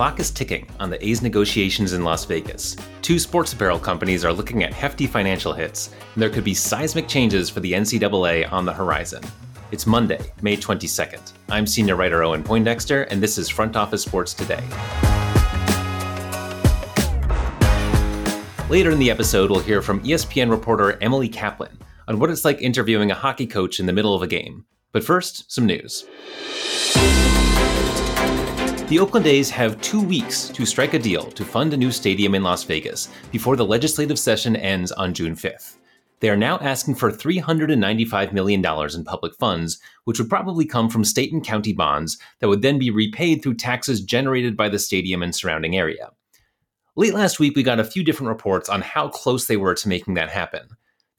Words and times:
clock 0.00 0.18
is 0.18 0.30
ticking 0.30 0.66
on 0.80 0.88
the 0.88 1.06
A's 1.06 1.20
negotiations 1.20 1.92
in 1.92 2.02
Las 2.02 2.24
Vegas. 2.24 2.74
Two 3.02 3.18
sports 3.18 3.52
apparel 3.52 3.78
companies 3.78 4.24
are 4.24 4.32
looking 4.32 4.62
at 4.62 4.72
hefty 4.72 5.06
financial 5.06 5.52
hits, 5.52 5.90
and 6.14 6.22
there 6.22 6.30
could 6.30 6.42
be 6.42 6.54
seismic 6.54 7.06
changes 7.06 7.50
for 7.50 7.60
the 7.60 7.74
NCAA 7.74 8.50
on 8.50 8.64
the 8.64 8.72
horizon. 8.72 9.22
It's 9.72 9.86
Monday, 9.86 10.32
May 10.40 10.56
22nd. 10.56 11.32
I'm 11.50 11.66
senior 11.66 11.96
writer 11.96 12.22
Owen 12.22 12.42
Poindexter, 12.42 13.02
and 13.10 13.22
this 13.22 13.36
is 13.36 13.50
Front 13.50 13.76
Office 13.76 14.00
Sports 14.00 14.32
Today. 14.32 14.64
Later 18.70 18.92
in 18.92 18.98
the 18.98 19.10
episode, 19.10 19.50
we'll 19.50 19.60
hear 19.60 19.82
from 19.82 20.02
ESPN 20.02 20.50
reporter 20.50 20.96
Emily 21.02 21.28
Kaplan 21.28 21.78
on 22.08 22.18
what 22.18 22.30
it's 22.30 22.46
like 22.46 22.62
interviewing 22.62 23.10
a 23.10 23.14
hockey 23.14 23.46
coach 23.46 23.78
in 23.78 23.84
the 23.84 23.92
middle 23.92 24.14
of 24.14 24.22
a 24.22 24.26
game. 24.26 24.64
But 24.92 25.04
first, 25.04 25.52
some 25.52 25.66
news. 25.66 26.06
The 28.90 28.98
Oakland 28.98 29.28
A's 29.28 29.50
have 29.50 29.80
two 29.80 30.00
weeks 30.02 30.48
to 30.48 30.66
strike 30.66 30.94
a 30.94 30.98
deal 30.98 31.22
to 31.22 31.44
fund 31.44 31.72
a 31.72 31.76
new 31.76 31.92
stadium 31.92 32.34
in 32.34 32.42
Las 32.42 32.64
Vegas 32.64 33.08
before 33.30 33.54
the 33.54 33.64
legislative 33.64 34.18
session 34.18 34.56
ends 34.56 34.90
on 34.90 35.14
June 35.14 35.36
5th. 35.36 35.76
They 36.18 36.28
are 36.28 36.36
now 36.36 36.58
asking 36.58 36.96
for 36.96 37.12
$395 37.12 38.32
million 38.32 38.66
in 38.66 39.04
public 39.04 39.36
funds, 39.36 39.78
which 40.06 40.18
would 40.18 40.28
probably 40.28 40.64
come 40.64 40.90
from 40.90 41.04
state 41.04 41.32
and 41.32 41.46
county 41.46 41.72
bonds 41.72 42.18
that 42.40 42.48
would 42.48 42.62
then 42.62 42.80
be 42.80 42.90
repaid 42.90 43.44
through 43.44 43.54
taxes 43.54 44.02
generated 44.02 44.56
by 44.56 44.68
the 44.68 44.80
stadium 44.80 45.22
and 45.22 45.36
surrounding 45.36 45.76
area. 45.76 46.10
Late 46.96 47.14
last 47.14 47.38
week, 47.38 47.54
we 47.54 47.62
got 47.62 47.78
a 47.78 47.84
few 47.84 48.02
different 48.02 48.30
reports 48.30 48.68
on 48.68 48.80
how 48.80 49.06
close 49.06 49.46
they 49.46 49.56
were 49.56 49.76
to 49.76 49.88
making 49.88 50.14
that 50.14 50.30
happen. 50.30 50.66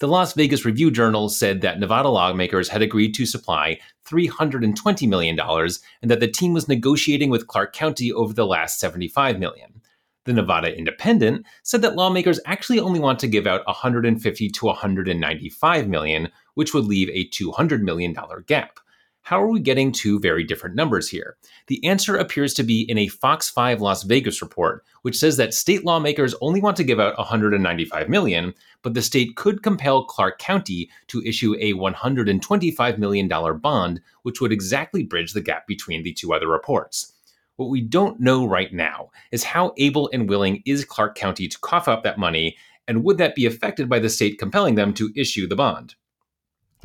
The 0.01 0.07
Las 0.07 0.33
Vegas 0.33 0.65
Review 0.65 0.89
Journal 0.89 1.29
said 1.29 1.61
that 1.61 1.79
Nevada 1.79 2.09
lawmakers 2.09 2.69
had 2.69 2.81
agreed 2.81 3.13
to 3.13 3.27
supply 3.27 3.79
$320 4.09 5.07
million 5.07 5.39
and 5.39 6.09
that 6.09 6.19
the 6.19 6.27
team 6.27 6.53
was 6.53 6.67
negotiating 6.67 7.29
with 7.29 7.45
Clark 7.45 7.71
County 7.73 8.11
over 8.11 8.33
the 8.33 8.47
last 8.47 8.79
75 8.79 9.37
million. 9.37 9.79
The 10.25 10.33
Nevada 10.33 10.75
Independent 10.75 11.45
said 11.61 11.83
that 11.83 11.95
lawmakers 11.95 12.39
actually 12.47 12.79
only 12.79 12.99
want 12.99 13.19
to 13.19 13.27
give 13.27 13.45
out 13.45 13.63
150 13.67 14.49
to 14.49 14.65
195 14.65 15.87
million, 15.87 16.29
which 16.55 16.73
would 16.73 16.85
leave 16.85 17.09
a 17.09 17.25
200 17.25 17.83
million 17.83 18.11
dollar 18.11 18.41
gap. 18.41 18.79
How 19.23 19.39
are 19.41 19.47
we 19.47 19.59
getting 19.59 19.91
two 19.91 20.19
very 20.19 20.43
different 20.43 20.75
numbers 20.75 21.07
here? 21.09 21.37
The 21.67 21.85
answer 21.85 22.17
appears 22.17 22.55
to 22.55 22.63
be 22.63 22.81
in 22.81 22.97
a 22.97 23.07
Fox 23.07 23.49
5 23.51 23.79
Las 23.79 24.01
Vegas 24.01 24.41
report, 24.41 24.83
which 25.03 25.15
says 25.15 25.37
that 25.37 25.53
state 25.53 25.85
lawmakers 25.85 26.33
only 26.41 26.59
want 26.59 26.75
to 26.77 26.83
give 26.83 26.99
out 26.99 27.17
195 27.19 28.09
million, 28.09 28.55
but 28.81 28.93
the 28.93 29.01
state 29.01 29.35
could 29.35 29.63
compel 29.63 30.05
Clark 30.05 30.39
County 30.39 30.89
to 31.07 31.21
issue 31.23 31.55
a 31.59 31.73
125 31.73 32.99
million 32.99 33.27
dollar 33.27 33.53
bond, 33.53 34.01
which 34.23 34.41
would 34.41 34.51
exactly 34.51 35.03
bridge 35.03 35.33
the 35.33 35.41
gap 35.41 35.67
between 35.67 36.03
the 36.03 36.13
two 36.13 36.33
other 36.33 36.47
reports. 36.47 37.13
What 37.57 37.69
we 37.69 37.81
don't 37.81 38.19
know 38.19 38.47
right 38.47 38.73
now 38.73 39.11
is 39.31 39.43
how 39.43 39.73
able 39.77 40.09
and 40.13 40.27
willing 40.27 40.63
is 40.65 40.85
Clark 40.85 41.15
County 41.15 41.47
to 41.47 41.59
cough 41.59 41.87
up 41.87 42.03
that 42.03 42.17
money, 42.17 42.57
and 42.87 43.03
would 43.03 43.17
that 43.19 43.35
be 43.35 43.45
affected 43.45 43.87
by 43.87 43.99
the 43.99 44.09
state 44.09 44.39
compelling 44.39 44.75
them 44.75 44.93
to 44.95 45.11
issue 45.15 45.47
the 45.47 45.55
bond? 45.55 45.95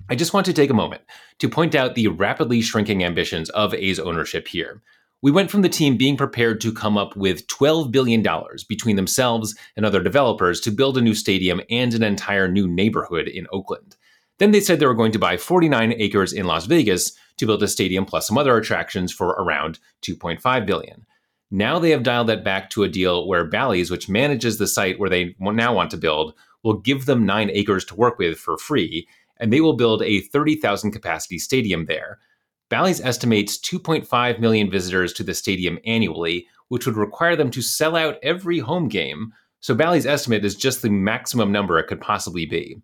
I 0.08 0.14
just 0.14 0.32
want 0.32 0.46
to 0.46 0.52
take 0.52 0.70
a 0.70 0.74
moment 0.74 1.02
to 1.38 1.48
point 1.48 1.74
out 1.74 1.94
the 1.94 2.08
rapidly 2.08 2.60
shrinking 2.60 3.02
ambitions 3.02 3.50
of 3.50 3.74
A's 3.74 3.98
ownership 3.98 4.48
here. 4.48 4.82
We 5.22 5.30
went 5.30 5.50
from 5.50 5.62
the 5.62 5.68
team 5.68 5.96
being 5.96 6.16
prepared 6.16 6.60
to 6.60 6.72
come 6.72 6.98
up 6.98 7.16
with 7.16 7.46
$12 7.46 7.90
billion 7.90 8.24
between 8.68 8.96
themselves 8.96 9.56
and 9.74 9.86
other 9.86 10.02
developers 10.02 10.60
to 10.60 10.70
build 10.70 10.98
a 10.98 11.00
new 11.00 11.14
stadium 11.14 11.60
and 11.70 11.94
an 11.94 12.02
entire 12.02 12.48
new 12.48 12.68
neighborhood 12.68 13.26
in 13.26 13.46
Oakland. 13.50 13.96
Then 14.38 14.50
they 14.50 14.60
said 14.60 14.78
they 14.78 14.86
were 14.86 14.94
going 14.94 15.12
to 15.12 15.18
buy 15.18 15.38
49 15.38 15.94
acres 15.96 16.32
in 16.32 16.46
Las 16.46 16.66
Vegas 16.66 17.12
to 17.38 17.46
build 17.46 17.62
a 17.62 17.68
stadium 17.68 18.04
plus 18.04 18.26
some 18.26 18.36
other 18.36 18.56
attractions 18.56 19.12
for 19.12 19.28
around 19.28 19.78
2.5 20.02 20.66
billion. 20.66 21.06
Now 21.50 21.78
they 21.78 21.90
have 21.90 22.02
dialed 22.02 22.26
that 22.26 22.44
back 22.44 22.68
to 22.70 22.82
a 22.82 22.88
deal 22.88 23.26
where 23.26 23.44
Bally's, 23.44 23.90
which 23.90 24.08
manages 24.08 24.58
the 24.58 24.66
site 24.66 24.98
where 24.98 25.10
they 25.10 25.34
now 25.38 25.74
want 25.74 25.90
to 25.92 25.96
build, 25.96 26.34
will 26.62 26.80
give 26.80 27.06
them 27.06 27.24
9 27.24 27.50
acres 27.52 27.84
to 27.86 27.94
work 27.94 28.18
with 28.18 28.38
for 28.38 28.58
free 28.58 29.08
and 29.38 29.52
they 29.52 29.60
will 29.60 29.76
build 29.76 30.02
a 30.02 30.20
30,000 30.20 30.92
capacity 30.92 31.38
stadium 31.38 31.86
there. 31.86 32.18
Bally's 32.68 33.00
estimates 33.00 33.58
2.5 33.58 34.40
million 34.40 34.70
visitors 34.70 35.12
to 35.14 35.22
the 35.22 35.34
stadium 35.34 35.78
annually, 35.84 36.46
which 36.68 36.86
would 36.86 36.96
require 36.96 37.36
them 37.36 37.50
to 37.52 37.62
sell 37.62 37.94
out 37.94 38.18
every 38.22 38.58
home 38.58 38.88
game. 38.88 39.32
So 39.60 39.74
Bally's 39.74 40.06
estimate 40.06 40.44
is 40.44 40.54
just 40.54 40.82
the 40.82 40.90
maximum 40.90 41.52
number 41.52 41.78
it 41.78 41.86
could 41.86 42.00
possibly 42.00 42.46
be. 42.46 42.80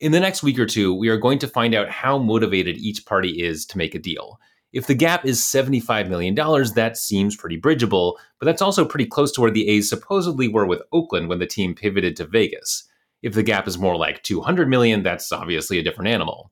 In 0.00 0.10
the 0.10 0.20
next 0.20 0.42
week 0.42 0.58
or 0.58 0.66
two, 0.66 0.92
we 0.92 1.08
are 1.08 1.16
going 1.16 1.38
to 1.38 1.48
find 1.48 1.74
out 1.74 1.88
how 1.88 2.18
motivated 2.18 2.76
each 2.76 3.06
party 3.06 3.42
is 3.42 3.64
to 3.66 3.78
make 3.78 3.94
a 3.94 4.00
deal. 4.00 4.40
If 4.72 4.86
the 4.86 4.94
gap 4.94 5.26
is 5.26 5.40
$75 5.40 6.08
million, 6.08 6.34
that 6.34 6.96
seems 6.96 7.36
pretty 7.36 7.56
bridgeable, 7.56 8.18
but 8.40 8.46
that's 8.46 8.62
also 8.62 8.84
pretty 8.84 9.06
close 9.06 9.30
to 9.32 9.40
where 9.40 9.50
the 9.50 9.68
A's 9.68 9.88
supposedly 9.88 10.48
were 10.48 10.66
with 10.66 10.82
Oakland 10.92 11.28
when 11.28 11.38
the 11.38 11.46
team 11.46 11.74
pivoted 11.74 12.16
to 12.16 12.26
Vegas. 12.26 12.88
If 13.22 13.34
the 13.34 13.42
gap 13.42 13.68
is 13.68 13.78
more 13.78 13.96
like 13.96 14.22
200 14.22 14.68
million, 14.68 15.02
that's 15.02 15.30
obviously 15.30 15.78
a 15.78 15.82
different 15.82 16.08
animal. 16.08 16.51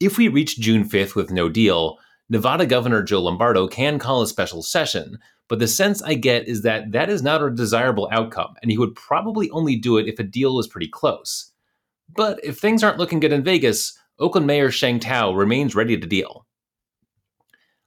If 0.00 0.16
we 0.16 0.28
reach 0.28 0.60
June 0.60 0.88
5th 0.88 1.16
with 1.16 1.32
no 1.32 1.48
deal, 1.48 1.98
Nevada 2.28 2.66
Governor 2.66 3.02
Joe 3.02 3.20
Lombardo 3.20 3.66
can 3.66 3.98
call 3.98 4.22
a 4.22 4.28
special 4.28 4.62
session, 4.62 5.18
but 5.48 5.58
the 5.58 5.66
sense 5.66 6.00
I 6.02 6.14
get 6.14 6.46
is 6.46 6.62
that 6.62 6.92
that 6.92 7.10
is 7.10 7.20
not 7.20 7.42
a 7.42 7.50
desirable 7.50 8.08
outcome, 8.12 8.54
and 8.62 8.70
he 8.70 8.78
would 8.78 8.94
probably 8.94 9.50
only 9.50 9.74
do 9.74 9.96
it 9.96 10.06
if 10.06 10.20
a 10.20 10.22
deal 10.22 10.54
was 10.54 10.68
pretty 10.68 10.88
close. 10.88 11.50
But 12.14 12.38
if 12.44 12.58
things 12.58 12.84
aren't 12.84 12.98
looking 12.98 13.18
good 13.18 13.32
in 13.32 13.42
Vegas, 13.42 13.98
Oakland 14.20 14.46
Mayor 14.46 14.70
Sheng 14.70 15.00
Thao 15.00 15.36
remains 15.36 15.74
ready 15.74 15.98
to 15.98 16.06
deal. 16.06 16.46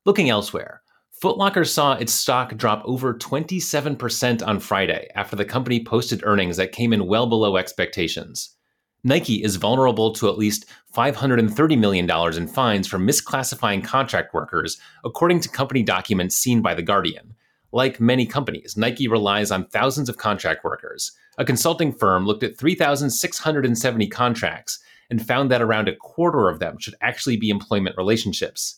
Looking 0.05 0.29
elsewhere, 0.29 0.81
Footlocker 1.23 1.67
saw 1.67 1.93
its 1.93 2.11
stock 2.11 2.57
drop 2.57 2.81
over 2.83 3.13
27% 3.13 4.45
on 4.45 4.59
Friday 4.59 5.07
after 5.16 5.38
the 5.38 5.45
company 5.45 5.81
posted 5.85 6.23
earnings 6.25 6.57
that 6.57 6.72
came 6.72 6.91
in 6.91 7.07
well 7.07 7.28
below 7.28 7.55
expectations. 7.55 8.57
Nike 9.03 9.44
is 9.44 9.56
vulnerable 9.56 10.13
to 10.13 10.29
at 10.29 10.38
least 10.38 10.66
$530 10.95 11.78
million 11.78 12.09
in 12.38 12.47
fines 12.47 12.88
for 12.88 13.00
misclassifying 13.00 13.84
contract 13.84 14.34
workers, 14.34 14.78
according 15.03 15.39
to 15.39 15.50
company 15.50 15.81
documents 15.81 16.35
seen 16.35 16.62
by 16.62 16.75
The 16.75 16.84
Guardian. 16.84 17.34
Like 17.72 18.00
many 18.00 18.25
companies, 18.25 18.78
Nike 18.78 19.07
relies 19.07 19.50
on 19.50 19.66
thousands 19.67 20.09
of 20.09 20.17
contract 20.17 20.63
workers. 20.63 21.13
A 21.38 21.45
consulting 21.45 21.94
firm 21.94 22.25
looked 22.25 22.44
at 22.44 22.57
3,670 22.57 24.07
contracts 24.07 24.79
and 25.09 25.25
found 25.25 25.50
that 25.50 25.61
around 25.61 25.88
a 25.88 25.95
quarter 25.95 26.47
of 26.47 26.59
them 26.59 26.78
should 26.78 26.95
actually 27.01 27.38
be 27.38 27.50
employment 27.50 27.97
relationships. 27.97 28.75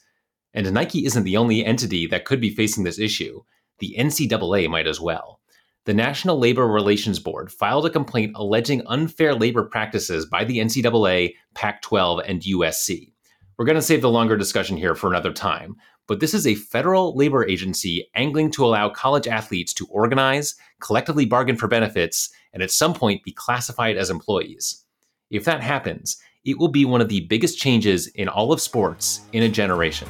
And 0.54 0.72
Nike 0.72 1.06
isn't 1.06 1.24
the 1.24 1.38
only 1.38 1.66
entity 1.66 2.06
that 2.08 2.26
could 2.26 2.40
be 2.40 2.54
facing 2.54 2.84
this 2.84 3.00
issue. 3.00 3.44
The 3.80 3.96
NCAA 3.98 4.70
might 4.70 4.88
as 4.88 5.02
well. 5.02 5.42
The 5.86 5.94
National 5.94 6.40
Labor 6.40 6.66
Relations 6.66 7.20
Board 7.20 7.52
filed 7.52 7.86
a 7.86 7.90
complaint 7.90 8.32
alleging 8.36 8.84
unfair 8.88 9.36
labor 9.36 9.64
practices 9.64 10.26
by 10.26 10.46
the 10.46 10.60
NCAA, 10.60 11.34
Pac 11.56 11.82
12, 11.82 12.22
and 12.26 12.42
USC. 12.42 13.12
We're 13.58 13.66
going 13.66 13.76
to 13.76 13.82
save 13.82 14.02
the 14.02 14.10
longer 14.10 14.38
discussion 14.38 14.78
here 14.78 14.96
for 14.96 15.08
another 15.08 15.34
time, 15.34 15.76
but 16.08 16.22
this 16.22 16.34
is 16.34 16.48
a 16.48 16.56
federal 16.56 17.18
labor 17.18 17.46
agency 17.46 18.10
angling 18.16 18.52
to 18.52 18.64
allow 18.64 18.88
college 18.88 19.28
athletes 19.28 19.74
to 19.74 19.88
organize, 19.88 20.56
collectively 20.80 21.26
bargain 21.26 21.58
for 21.58 21.68
benefits, 21.68 22.30
and 22.54 22.64
at 22.64 22.72
some 22.72 22.94
point 22.94 23.26
be 23.26 23.34
classified 23.34 23.98
as 23.98 24.10
employees. 24.10 24.86
If 25.32 25.44
that 25.44 25.60
happens, 25.60 26.16
it 26.46 26.58
will 26.58 26.70
be 26.70 26.86
one 26.86 27.02
of 27.02 27.10
the 27.10 27.28
biggest 27.28 27.60
changes 27.60 28.08
in 28.08 28.30
all 28.30 28.54
of 28.54 28.62
sports 28.62 29.20
in 29.34 29.44
a 29.44 29.50
generation. 29.50 30.08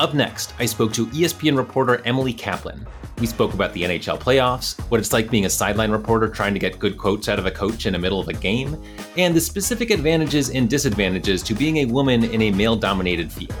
Up 0.00 0.12
next, 0.12 0.52
I 0.58 0.66
spoke 0.66 0.92
to 0.92 1.06
ESPN 1.06 1.56
reporter 1.56 2.02
Emily 2.04 2.34
Kaplan. 2.34 2.86
We 3.20 3.26
spoke 3.26 3.52
about 3.52 3.72
the 3.72 3.82
NHL 3.82 4.20
playoffs, 4.20 4.78
what 4.90 5.00
it's 5.00 5.12
like 5.12 5.28
being 5.28 5.44
a 5.44 5.50
sideline 5.50 5.90
reporter 5.90 6.28
trying 6.28 6.54
to 6.54 6.60
get 6.60 6.78
good 6.78 6.96
quotes 6.96 7.28
out 7.28 7.40
of 7.40 7.46
a 7.46 7.50
coach 7.50 7.84
in 7.84 7.94
the 7.94 7.98
middle 7.98 8.20
of 8.20 8.28
a 8.28 8.32
game, 8.32 8.80
and 9.16 9.34
the 9.34 9.40
specific 9.40 9.90
advantages 9.90 10.50
and 10.50 10.70
disadvantages 10.70 11.42
to 11.42 11.54
being 11.54 11.78
a 11.78 11.84
woman 11.86 12.22
in 12.22 12.42
a 12.42 12.50
male 12.52 12.76
dominated 12.76 13.32
field. 13.32 13.54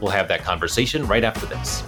We'll 0.00 0.12
have 0.12 0.28
that 0.28 0.44
conversation 0.44 1.06
right 1.08 1.24
after 1.24 1.46
this. 1.46 1.82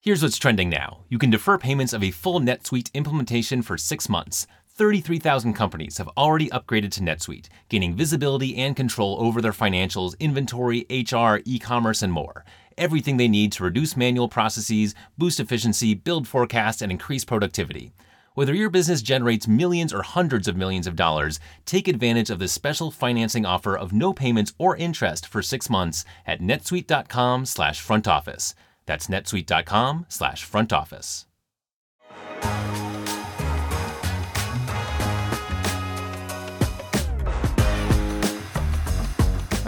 Here's 0.00 0.22
what's 0.22 0.38
trending 0.38 0.70
now. 0.70 1.04
You 1.08 1.18
can 1.18 1.28
defer 1.28 1.58
payments 1.58 1.92
of 1.92 2.02
a 2.02 2.10
full 2.10 2.40
NetSuite 2.40 2.92
implementation 2.94 3.62
for 3.62 3.76
six 3.76 4.08
months. 4.08 4.46
33,000 4.78 5.54
companies 5.54 5.98
have 5.98 6.08
already 6.16 6.48
upgraded 6.50 6.92
to 6.92 7.00
NetSuite, 7.00 7.48
gaining 7.68 7.96
visibility 7.96 8.56
and 8.56 8.76
control 8.76 9.16
over 9.20 9.42
their 9.42 9.50
financials, 9.50 10.16
inventory, 10.20 10.86
HR, 10.88 11.40
e 11.44 11.58
commerce, 11.58 12.00
and 12.00 12.12
more. 12.12 12.44
Everything 12.76 13.16
they 13.16 13.26
need 13.26 13.50
to 13.52 13.64
reduce 13.64 13.96
manual 13.96 14.28
processes, 14.28 14.94
boost 15.18 15.40
efficiency, 15.40 15.94
build 15.94 16.28
forecasts, 16.28 16.80
and 16.80 16.92
increase 16.92 17.24
productivity. 17.24 17.92
Whether 18.34 18.54
your 18.54 18.70
business 18.70 19.02
generates 19.02 19.48
millions 19.48 19.92
or 19.92 20.02
hundreds 20.02 20.46
of 20.46 20.56
millions 20.56 20.86
of 20.86 20.94
dollars, 20.94 21.40
take 21.66 21.88
advantage 21.88 22.30
of 22.30 22.38
this 22.38 22.52
special 22.52 22.92
financing 22.92 23.44
offer 23.44 23.76
of 23.76 23.92
no 23.92 24.12
payments 24.12 24.54
or 24.58 24.76
interest 24.76 25.26
for 25.26 25.42
six 25.42 25.68
months 25.68 26.04
at 26.24 26.40
netsuite.com/front 26.40 28.06
office. 28.06 28.54
That's 28.86 29.08
netsuite.com 29.08 30.06
slash 30.08 30.44
front 30.44 30.72
office. 30.72 31.27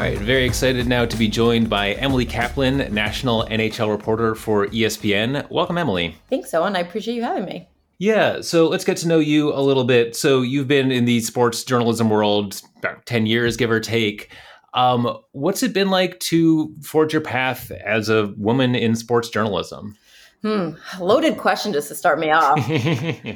All 0.00 0.06
right, 0.06 0.17
very 0.17 0.47
excited 0.47 0.87
now 0.87 1.05
to 1.05 1.14
be 1.14 1.29
joined 1.29 1.69
by 1.69 1.93
Emily 1.93 2.25
Kaplan, 2.25 2.79
national 2.94 3.44
NHL 3.50 3.91
reporter 3.91 4.35
for 4.35 4.67
ESPN. 4.69 5.47
Welcome, 5.50 5.76
Emily. 5.76 6.17
Thanks, 6.31 6.55
Owen. 6.55 6.75
I 6.75 6.79
appreciate 6.79 7.17
you 7.17 7.23
having 7.23 7.44
me. 7.44 7.69
Yeah, 7.99 8.41
so 8.41 8.67
let's 8.67 8.82
get 8.82 8.97
to 8.97 9.08
know 9.08 9.19
you 9.19 9.52
a 9.52 9.61
little 9.61 9.85
bit. 9.85 10.17
So 10.17 10.41
you've 10.41 10.67
been 10.67 10.91
in 10.91 11.05
the 11.05 11.20
sports 11.20 11.64
journalism 11.64 12.08
world 12.08 12.62
about 12.79 13.05
10 13.05 13.26
years, 13.26 13.58
give 13.58 13.70
or 13.70 13.79
take. 13.79 14.35
Um, 14.73 15.19
what's 15.32 15.62
it 15.62 15.75
been 15.75 15.91
like 15.91 16.19
to 16.20 16.75
forge 16.82 17.12
your 17.12 17.20
path 17.20 17.70
as 17.70 18.08
a 18.08 18.29
woman 18.38 18.75
in 18.75 18.97
sports 18.97 19.29
journalism? 19.29 19.99
Hmm, 20.42 20.70
loaded 20.98 21.37
question 21.37 21.70
just 21.75 21.88
to 21.88 21.94
start 21.94 22.19
me 22.19 22.31
off. 22.31 22.66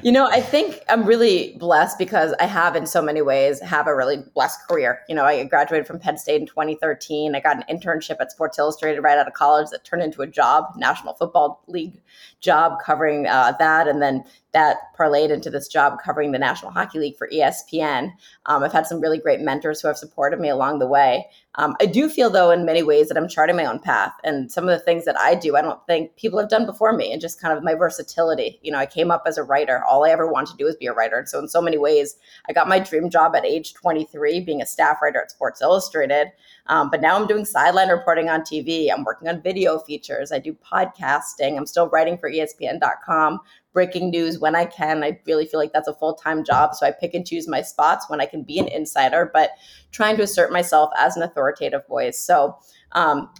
you 0.03 0.11
know, 0.11 0.27
I 0.27 0.41
think 0.41 0.83
I'm 0.89 1.05
really 1.05 1.55
blessed 1.59 1.99
because 1.99 2.33
I 2.41 2.47
have, 2.47 2.77
in 2.77 2.87
so 2.87 3.03
many 3.03 3.21
ways, 3.21 3.61
have 3.61 3.87
a 3.87 3.95
really 3.95 4.25
blessed 4.35 4.67
career. 4.67 5.03
You 5.07 5.15
know, 5.15 5.25
I 5.25 5.45
graduated 5.45 5.87
from 5.87 5.99
Penn 5.99 6.17
State 6.17 6.41
in 6.41 6.47
2013. 6.47 7.35
I 7.35 7.41
got 7.41 7.57
an 7.57 7.65
internship 7.69 8.17
at 8.21 8.33
Sports 8.33 8.59
Illustrated 8.59 9.03
right 9.03 9.19
out 9.19 9.27
of 9.27 9.35
college 9.35 9.69
that 9.71 9.85
turned 9.85 10.03
into 10.03 10.23
a 10.23 10.27
job, 10.27 10.73
National 10.79 11.13
Football 11.13 11.63
League 11.67 12.01
job 12.45 12.79
covering 12.85 13.27
uh, 13.27 13.55
that, 13.59 13.89
and 13.89 14.03
then 14.03 14.25
that 14.53 14.77
parlayed 14.97 15.31
into 15.31 15.51
this 15.51 15.67
job 15.67 15.99
covering 16.03 16.31
the 16.31 16.39
National 16.39 16.71
Hockey 16.71 17.01
League 17.01 17.17
for 17.17 17.29
ESPN. 17.29 18.13
Um, 18.47 18.63
I've 18.63 18.73
had 18.73 18.87
some 18.87 19.01
really 19.01 19.19
great 19.19 19.41
mentors 19.41 19.81
who 19.81 19.89
have 19.89 19.99
supported 19.99 20.39
me 20.39 20.49
along 20.49 20.79
the 20.79 20.87
way. 20.87 21.27
Um, 21.57 21.75
I 21.81 21.87
do 21.87 22.09
feel, 22.09 22.31
though, 22.31 22.51
in 22.51 22.65
many 22.65 22.83
ways 22.83 23.09
that 23.09 23.17
I'm 23.17 23.29
charting 23.29 23.57
my 23.57 23.65
own 23.65 23.81
path. 23.81 24.13
And 24.23 24.51
some 24.51 24.69
of 24.69 24.71
the 24.71 24.85
things 24.85 25.05
that 25.07 25.19
I 25.19 25.35
do, 25.35 25.57
I 25.57 25.63
don't 25.63 25.85
think 25.87 26.15
people 26.17 26.39
have 26.39 26.49
done 26.49 26.67
before 26.67 26.93
me, 26.93 27.13
and 27.13 27.21
just 27.21 27.41
kind 27.41 27.57
of 27.57 27.65
my 27.65 27.75
versatility. 27.75 28.61
You 28.63 28.71
know, 28.71 28.79
I 28.79 28.87
came 28.87 29.11
up 29.11 29.25
as 29.27 29.39
a 29.39 29.43
writer. 29.43 29.85
All 29.85 30.05
I 30.05 30.11
ever 30.11 30.31
wanted 30.31 30.53
to 30.53 30.57
do 30.57 30.67
was 30.67 30.77
be 30.77 30.87
a 30.87 30.93
writer. 30.93 31.19
And 31.19 31.29
so, 31.29 31.41
in 31.41 31.49
so 31.49 31.61
many 31.61 31.79
ways, 31.79 32.17
I 32.49 32.53
got 32.53 32.69
my 32.69 32.79
dream 32.79 33.11
job 33.11 33.35
at 33.35 33.45
age 33.45 33.75
23, 33.75 34.41
being 34.41 34.63
a 34.63 34.67
staff 34.67 34.99
writer 35.03 35.21
at 35.21 35.33
Sports 35.33 35.61
Illustrated. 35.63 36.29
Um, 36.67 36.91
but 36.91 37.01
now 37.01 37.17
I'm 37.17 37.27
doing 37.27 37.45
sideline 37.45 37.89
reporting 37.89 38.29
on 38.29 38.41
TV. 38.41 38.89
I'm 38.91 39.05
working 39.05 39.29
on 39.29 39.43
video 39.43 39.79
features. 39.79 40.33
I 40.33 40.39
do 40.39 40.55
podcasting. 40.55 41.57
I'm 41.57 41.67
still 41.67 41.89
writing 41.89 42.17
for 42.17 42.31
ESPN.com, 42.31 43.41
breaking 43.73 44.11
news 44.11 44.39
when 44.39 44.57
I 44.57 44.65
can. 44.65 45.05
I 45.05 45.21
really 45.27 45.47
feel 45.47 45.61
like 45.61 45.73
that's 45.73 45.89
a 45.89 45.95
full 45.95 46.15
time 46.15 46.43
job. 46.43 46.75
So 46.75 46.87
I 46.87 46.91
pick 46.91 47.13
and 47.13 47.27
choose 47.27 47.47
my 47.47 47.61
spots 47.61 48.09
when 48.09 48.21
I 48.21 48.27
can 48.27 48.43
be 48.43 48.59
an 48.59 48.69
insider, 48.69 49.31
but 49.33 49.51
trying 49.93 50.17
to 50.17 50.23
assert 50.23 50.53
myself 50.53 50.91
as 50.99 51.17
an 51.17 51.23
authoritative 51.23 51.87
voice. 51.87 52.19
So, 52.19 52.57
um, 52.93 53.31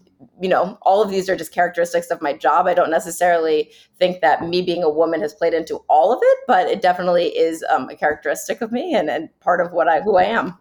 you 0.41 0.49
know, 0.49 0.79
all 0.83 1.03
of 1.03 1.11
these 1.11 1.29
are 1.29 1.37
just 1.37 1.53
characteristics 1.53 2.11
of 2.11 2.21
my 2.21 2.33
job. 2.35 2.67
I 2.67 2.75
don't 2.75 2.91
necessarily 2.91 3.71
think 3.99 4.21
that 4.21 4.47
me 4.47 4.63
being 4.63 4.83
a 4.83 4.91
woman 4.91 5.21
has 5.21 5.35
played 5.35 5.55
into 5.55 5.77
all 5.89 6.13
of 6.13 6.19
it, 6.23 6.39
but 6.47 6.67
it 6.67 6.83
definitely 6.83 7.29
is 7.37 7.65
um, 7.71 7.89
a 7.89 7.97
characteristic 7.97 8.61
of 8.61 8.71
me 8.73 8.95
and, 8.95 9.09
and 9.09 9.29
part 9.41 9.61
of 9.61 9.73
what 9.73 9.89
I 9.89 10.01
who 10.01 10.17
I 10.17 10.25
am. 10.25 10.59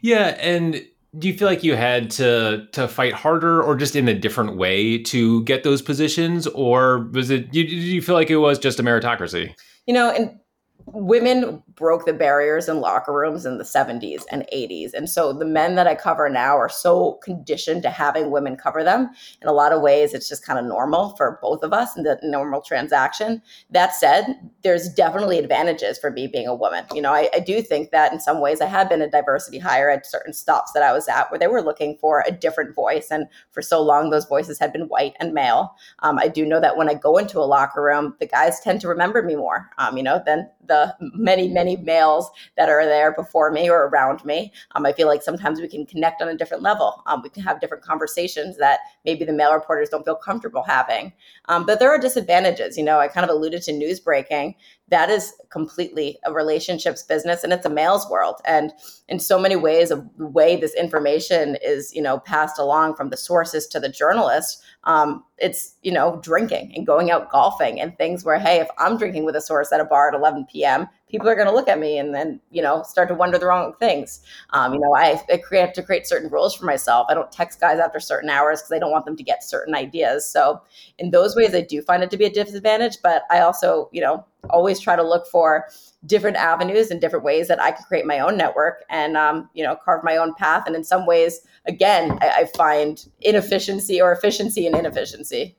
Yeah, 0.00 0.36
and 0.40 0.84
do 1.18 1.28
you 1.28 1.36
feel 1.36 1.48
like 1.48 1.62
you 1.62 1.76
had 1.76 2.10
to 2.12 2.66
to 2.72 2.88
fight 2.88 3.12
harder 3.12 3.62
or 3.62 3.76
just 3.76 3.94
in 3.94 4.08
a 4.08 4.14
different 4.14 4.56
way 4.56 4.98
to 4.98 5.44
get 5.44 5.62
those 5.62 5.82
positions? 5.82 6.46
Or 6.48 7.08
was 7.12 7.30
it 7.30 7.52
did 7.52 7.70
you 7.70 8.00
feel 8.00 8.14
like 8.14 8.30
it 8.30 8.38
was 8.38 8.58
just 8.58 8.80
a 8.80 8.82
meritocracy? 8.82 9.54
You 9.86 9.94
know 9.94 10.10
and 10.10 10.38
women 10.86 11.62
broke 11.74 12.04
the 12.04 12.12
barriers 12.12 12.68
in 12.68 12.80
locker 12.80 13.12
rooms 13.12 13.46
in 13.46 13.58
the 13.58 13.64
70s 13.64 14.24
and 14.30 14.46
80s. 14.52 14.92
And 14.94 15.08
so 15.08 15.32
the 15.32 15.44
men 15.44 15.74
that 15.76 15.86
I 15.86 15.94
cover 15.94 16.28
now 16.28 16.56
are 16.56 16.68
so 16.68 17.14
conditioned 17.22 17.82
to 17.82 17.90
having 17.90 18.30
women 18.30 18.56
cover 18.56 18.84
them. 18.84 19.10
In 19.40 19.48
a 19.48 19.52
lot 19.52 19.72
of 19.72 19.82
ways, 19.82 20.14
it's 20.14 20.28
just 20.28 20.44
kind 20.44 20.58
of 20.58 20.64
normal 20.64 21.10
for 21.16 21.38
both 21.40 21.62
of 21.62 21.72
us 21.72 21.96
in 21.96 22.02
the 22.02 22.18
normal 22.22 22.60
transaction. 22.60 23.42
That 23.70 23.94
said, 23.94 24.38
there's 24.62 24.88
definitely 24.88 25.38
advantages 25.38 25.98
for 25.98 26.10
me 26.10 26.26
being 26.26 26.46
a 26.46 26.54
woman. 26.54 26.84
You 26.94 27.02
know, 27.02 27.12
I, 27.12 27.28
I 27.34 27.40
do 27.40 27.62
think 27.62 27.90
that 27.90 28.12
in 28.12 28.20
some 28.20 28.40
ways 28.40 28.60
I 28.60 28.66
have 28.66 28.88
been 28.88 29.02
a 29.02 29.10
diversity 29.10 29.58
hire 29.58 29.90
at 29.90 30.06
certain 30.06 30.32
stops 30.32 30.72
that 30.72 30.82
I 30.82 30.92
was 30.92 31.08
at 31.08 31.30
where 31.30 31.38
they 31.38 31.46
were 31.46 31.62
looking 31.62 31.96
for 31.98 32.24
a 32.26 32.32
different 32.32 32.74
voice. 32.74 33.08
And 33.10 33.26
for 33.50 33.62
so 33.62 33.82
long, 33.82 34.10
those 34.10 34.26
voices 34.26 34.58
had 34.58 34.72
been 34.72 34.88
white 34.88 35.14
and 35.20 35.32
male. 35.32 35.74
Um, 36.00 36.18
I 36.18 36.28
do 36.28 36.44
know 36.44 36.60
that 36.60 36.76
when 36.76 36.88
I 36.88 36.94
go 36.94 37.18
into 37.18 37.38
a 37.38 37.44
locker 37.46 37.82
room, 37.82 38.14
the 38.20 38.26
guys 38.26 38.60
tend 38.60 38.80
to 38.82 38.88
remember 38.88 39.22
me 39.22 39.36
more, 39.36 39.70
um, 39.78 39.96
you 39.96 40.02
know, 40.02 40.22
than 40.24 40.48
the 40.66 40.94
many, 41.00 41.48
many 41.48 41.61
males 41.64 42.30
that 42.56 42.68
are 42.68 42.84
there 42.84 43.12
before 43.12 43.50
me 43.50 43.68
or 43.68 43.86
around 43.88 44.24
me. 44.24 44.52
Um, 44.74 44.86
I 44.86 44.92
feel 44.92 45.08
like 45.08 45.22
sometimes 45.22 45.60
we 45.60 45.68
can 45.68 45.86
connect 45.86 46.22
on 46.22 46.28
a 46.28 46.36
different 46.36 46.62
level. 46.62 47.02
Um, 47.06 47.22
we 47.22 47.28
can 47.28 47.42
have 47.42 47.60
different 47.60 47.84
conversations 47.84 48.56
that 48.58 48.80
maybe 49.04 49.24
the 49.24 49.32
male 49.32 49.52
reporters 49.52 49.88
don't 49.88 50.04
feel 50.04 50.16
comfortable 50.16 50.62
having. 50.62 51.12
Um, 51.46 51.66
but 51.66 51.78
there 51.78 51.90
are 51.90 51.98
disadvantages. 51.98 52.76
You 52.76 52.84
know, 52.84 52.98
I 52.98 53.08
kind 53.08 53.28
of 53.28 53.30
alluded 53.34 53.62
to 53.62 53.72
news 53.72 54.00
breaking. 54.00 54.54
That 54.88 55.08
is 55.08 55.32
completely 55.48 56.18
a 56.24 56.32
relationships 56.32 57.02
business 57.02 57.44
and 57.44 57.52
it's 57.52 57.64
a 57.64 57.70
male's 57.70 58.08
world. 58.10 58.36
And 58.44 58.72
in 59.08 59.18
so 59.18 59.38
many 59.38 59.56
ways, 59.56 59.90
of 59.90 60.06
the 60.18 60.26
way 60.26 60.56
this 60.56 60.74
information 60.74 61.56
is, 61.62 61.94
you 61.94 62.02
know, 62.02 62.18
passed 62.18 62.58
along 62.58 62.96
from 62.96 63.10
the 63.10 63.16
sources 63.16 63.66
to 63.68 63.80
the 63.80 63.88
journalist, 63.88 64.62
um, 64.84 65.24
it's 65.38 65.74
you 65.82 65.92
know 65.92 66.20
drinking 66.22 66.72
and 66.76 66.86
going 66.86 67.10
out 67.10 67.30
golfing 67.30 67.80
and 67.80 67.96
things 67.98 68.24
where 68.24 68.38
hey 68.38 68.60
if 68.60 68.68
i'm 68.78 68.96
drinking 68.96 69.24
with 69.24 69.34
a 69.34 69.40
source 69.40 69.72
at 69.72 69.80
a 69.80 69.84
bar 69.84 70.08
at 70.08 70.14
11 70.14 70.46
p.m 70.50 70.86
people 71.12 71.28
are 71.28 71.34
going 71.34 71.46
to 71.46 71.54
look 71.54 71.68
at 71.68 71.78
me 71.78 71.98
and 71.98 72.14
then 72.14 72.40
you 72.50 72.62
know 72.62 72.82
start 72.82 73.06
to 73.08 73.14
wonder 73.14 73.38
the 73.38 73.46
wrong 73.46 73.74
things. 73.78 74.20
Um, 74.50 74.72
you 74.74 74.80
know 74.80 74.94
I, 74.96 75.22
I 75.30 75.36
create, 75.36 75.60
have 75.60 75.72
to 75.74 75.82
create 75.82 76.08
certain 76.08 76.30
rules 76.30 76.56
for 76.56 76.64
myself. 76.64 77.06
I 77.08 77.14
don't 77.14 77.30
text 77.30 77.60
guys 77.60 77.78
after 77.78 78.00
certain 78.00 78.30
hours 78.30 78.60
because 78.60 78.72
i 78.72 78.78
don't 78.78 78.90
want 78.90 79.04
them 79.04 79.16
to 79.16 79.22
get 79.22 79.44
certain 79.44 79.74
ideas. 79.74 80.28
So 80.28 80.62
in 80.98 81.10
those 81.10 81.36
ways 81.36 81.54
i 81.54 81.60
do 81.60 81.82
find 81.82 82.02
it 82.02 82.10
to 82.10 82.16
be 82.16 82.24
a 82.24 82.30
disadvantage 82.30 82.96
but 83.02 83.22
i 83.30 83.40
also 83.40 83.88
you 83.92 84.00
know 84.00 84.24
always 84.50 84.80
try 84.80 84.96
to 84.96 85.02
look 85.02 85.26
for 85.26 85.68
different 86.06 86.36
avenues 86.36 86.90
and 86.90 87.00
different 87.00 87.24
ways 87.24 87.48
that 87.48 87.60
i 87.60 87.70
can 87.70 87.84
create 87.84 88.06
my 88.06 88.18
own 88.18 88.36
network 88.36 88.84
and 88.90 89.16
um, 89.16 89.48
you 89.54 89.62
know 89.62 89.76
carve 89.76 90.02
my 90.04 90.16
own 90.16 90.34
path. 90.34 90.64
And 90.66 90.76
in 90.76 90.84
some 90.84 91.06
ways 91.06 91.40
again 91.66 92.18
I, 92.20 92.30
I 92.30 92.44
find 92.56 93.04
inefficiency 93.20 94.00
or 94.00 94.12
efficiency 94.12 94.66
and 94.66 94.76
inefficiency. 94.76 95.56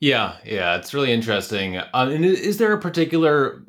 Yeah, 0.00 0.36
yeah, 0.44 0.76
it's 0.76 0.94
really 0.94 1.12
interesting. 1.12 1.76
Um, 1.92 2.08
and 2.08 2.24
is 2.24 2.56
there 2.56 2.72
a 2.72 2.80
particular 2.80 3.62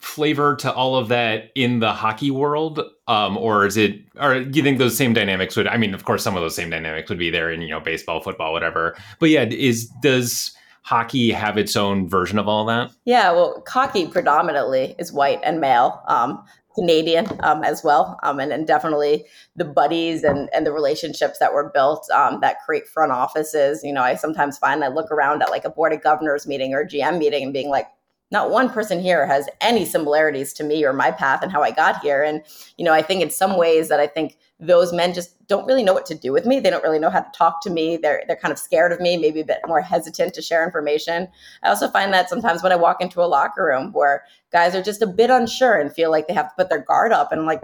flavor 0.00 0.56
to 0.56 0.72
all 0.72 0.96
of 0.96 1.08
that 1.08 1.50
in 1.54 1.78
the 1.78 1.92
hockey 1.92 2.32
world? 2.32 2.80
Um, 3.06 3.38
or 3.38 3.66
is 3.66 3.76
it 3.76 4.00
or 4.18 4.42
do 4.42 4.58
you 4.58 4.64
think 4.64 4.78
those 4.78 4.96
same 4.96 5.12
dynamics 5.12 5.56
would 5.56 5.66
i 5.66 5.76
mean 5.76 5.94
of 5.94 6.04
course 6.04 6.22
some 6.22 6.36
of 6.36 6.42
those 6.42 6.54
same 6.54 6.70
dynamics 6.70 7.08
would 7.08 7.18
be 7.18 7.30
there 7.30 7.50
in 7.50 7.60
you 7.62 7.68
know 7.68 7.80
baseball 7.80 8.20
football 8.20 8.52
whatever. 8.52 8.96
But 9.18 9.30
yeah 9.30 9.44
is 9.44 9.86
does 10.02 10.52
hockey 10.82 11.30
have 11.30 11.56
its 11.56 11.76
own 11.76 12.08
version 12.08 12.38
of 12.38 12.48
all 12.48 12.64
that 12.64 12.90
yeah 13.04 13.30
well 13.32 13.62
hockey 13.68 14.06
predominantly 14.06 14.94
is 14.98 15.12
white 15.12 15.40
and 15.42 15.60
male 15.60 16.02
um, 16.08 16.42
Canadian 16.74 17.26
um, 17.40 17.64
as 17.64 17.82
well, 17.82 18.18
um, 18.22 18.38
and, 18.38 18.52
and 18.52 18.66
definitely 18.66 19.26
the 19.56 19.64
buddies 19.64 20.22
and, 20.22 20.48
and 20.52 20.64
the 20.64 20.72
relationships 20.72 21.38
that 21.38 21.52
were 21.52 21.70
built 21.74 22.08
um, 22.10 22.40
that 22.40 22.60
create 22.64 22.86
front 22.86 23.12
offices. 23.12 23.82
You 23.82 23.92
know, 23.92 24.02
I 24.02 24.14
sometimes 24.14 24.56
find 24.56 24.84
I 24.84 24.88
look 24.88 25.10
around 25.10 25.42
at 25.42 25.50
like 25.50 25.64
a 25.64 25.70
board 25.70 25.92
of 25.92 26.02
governors 26.02 26.46
meeting 26.46 26.72
or 26.72 26.84
GM 26.84 27.18
meeting 27.18 27.42
and 27.42 27.52
being 27.52 27.70
like, 27.70 27.88
not 28.30 28.50
one 28.50 28.70
person 28.70 29.00
here 29.00 29.26
has 29.26 29.48
any 29.60 29.84
similarities 29.84 30.52
to 30.54 30.64
me 30.64 30.84
or 30.84 30.92
my 30.92 31.10
path 31.10 31.42
and 31.42 31.50
how 31.50 31.62
I 31.62 31.70
got 31.70 32.00
here. 32.00 32.22
And, 32.22 32.42
you 32.76 32.84
know, 32.84 32.92
I 32.92 33.02
think 33.02 33.22
in 33.22 33.30
some 33.30 33.56
ways 33.56 33.88
that 33.88 33.98
I 33.98 34.06
think 34.06 34.38
those 34.60 34.92
men 34.92 35.14
just 35.14 35.46
don't 35.48 35.66
really 35.66 35.82
know 35.82 35.94
what 35.94 36.06
to 36.06 36.14
do 36.14 36.32
with 36.32 36.46
me. 36.46 36.60
They 36.60 36.70
don't 36.70 36.84
really 36.84 36.98
know 36.98 37.10
how 37.10 37.20
to 37.20 37.30
talk 37.34 37.62
to 37.62 37.70
me. 37.70 37.96
They're 37.96 38.22
they're 38.26 38.36
kind 38.36 38.52
of 38.52 38.58
scared 38.58 38.92
of 38.92 39.00
me, 39.00 39.16
maybe 39.16 39.40
a 39.40 39.44
bit 39.44 39.58
more 39.66 39.80
hesitant 39.80 40.34
to 40.34 40.42
share 40.42 40.64
information. 40.64 41.28
I 41.62 41.68
also 41.68 41.88
find 41.88 42.12
that 42.12 42.28
sometimes 42.28 42.62
when 42.62 42.72
I 42.72 42.76
walk 42.76 43.00
into 43.00 43.22
a 43.22 43.26
locker 43.26 43.64
room 43.64 43.92
where 43.92 44.24
guys 44.52 44.74
are 44.74 44.82
just 44.82 45.02
a 45.02 45.06
bit 45.06 45.30
unsure 45.30 45.80
and 45.80 45.92
feel 45.92 46.10
like 46.10 46.28
they 46.28 46.34
have 46.34 46.50
to 46.50 46.54
put 46.56 46.68
their 46.68 46.82
guard 46.82 47.12
up 47.12 47.32
and 47.32 47.40
I'm 47.40 47.46
like 47.46 47.62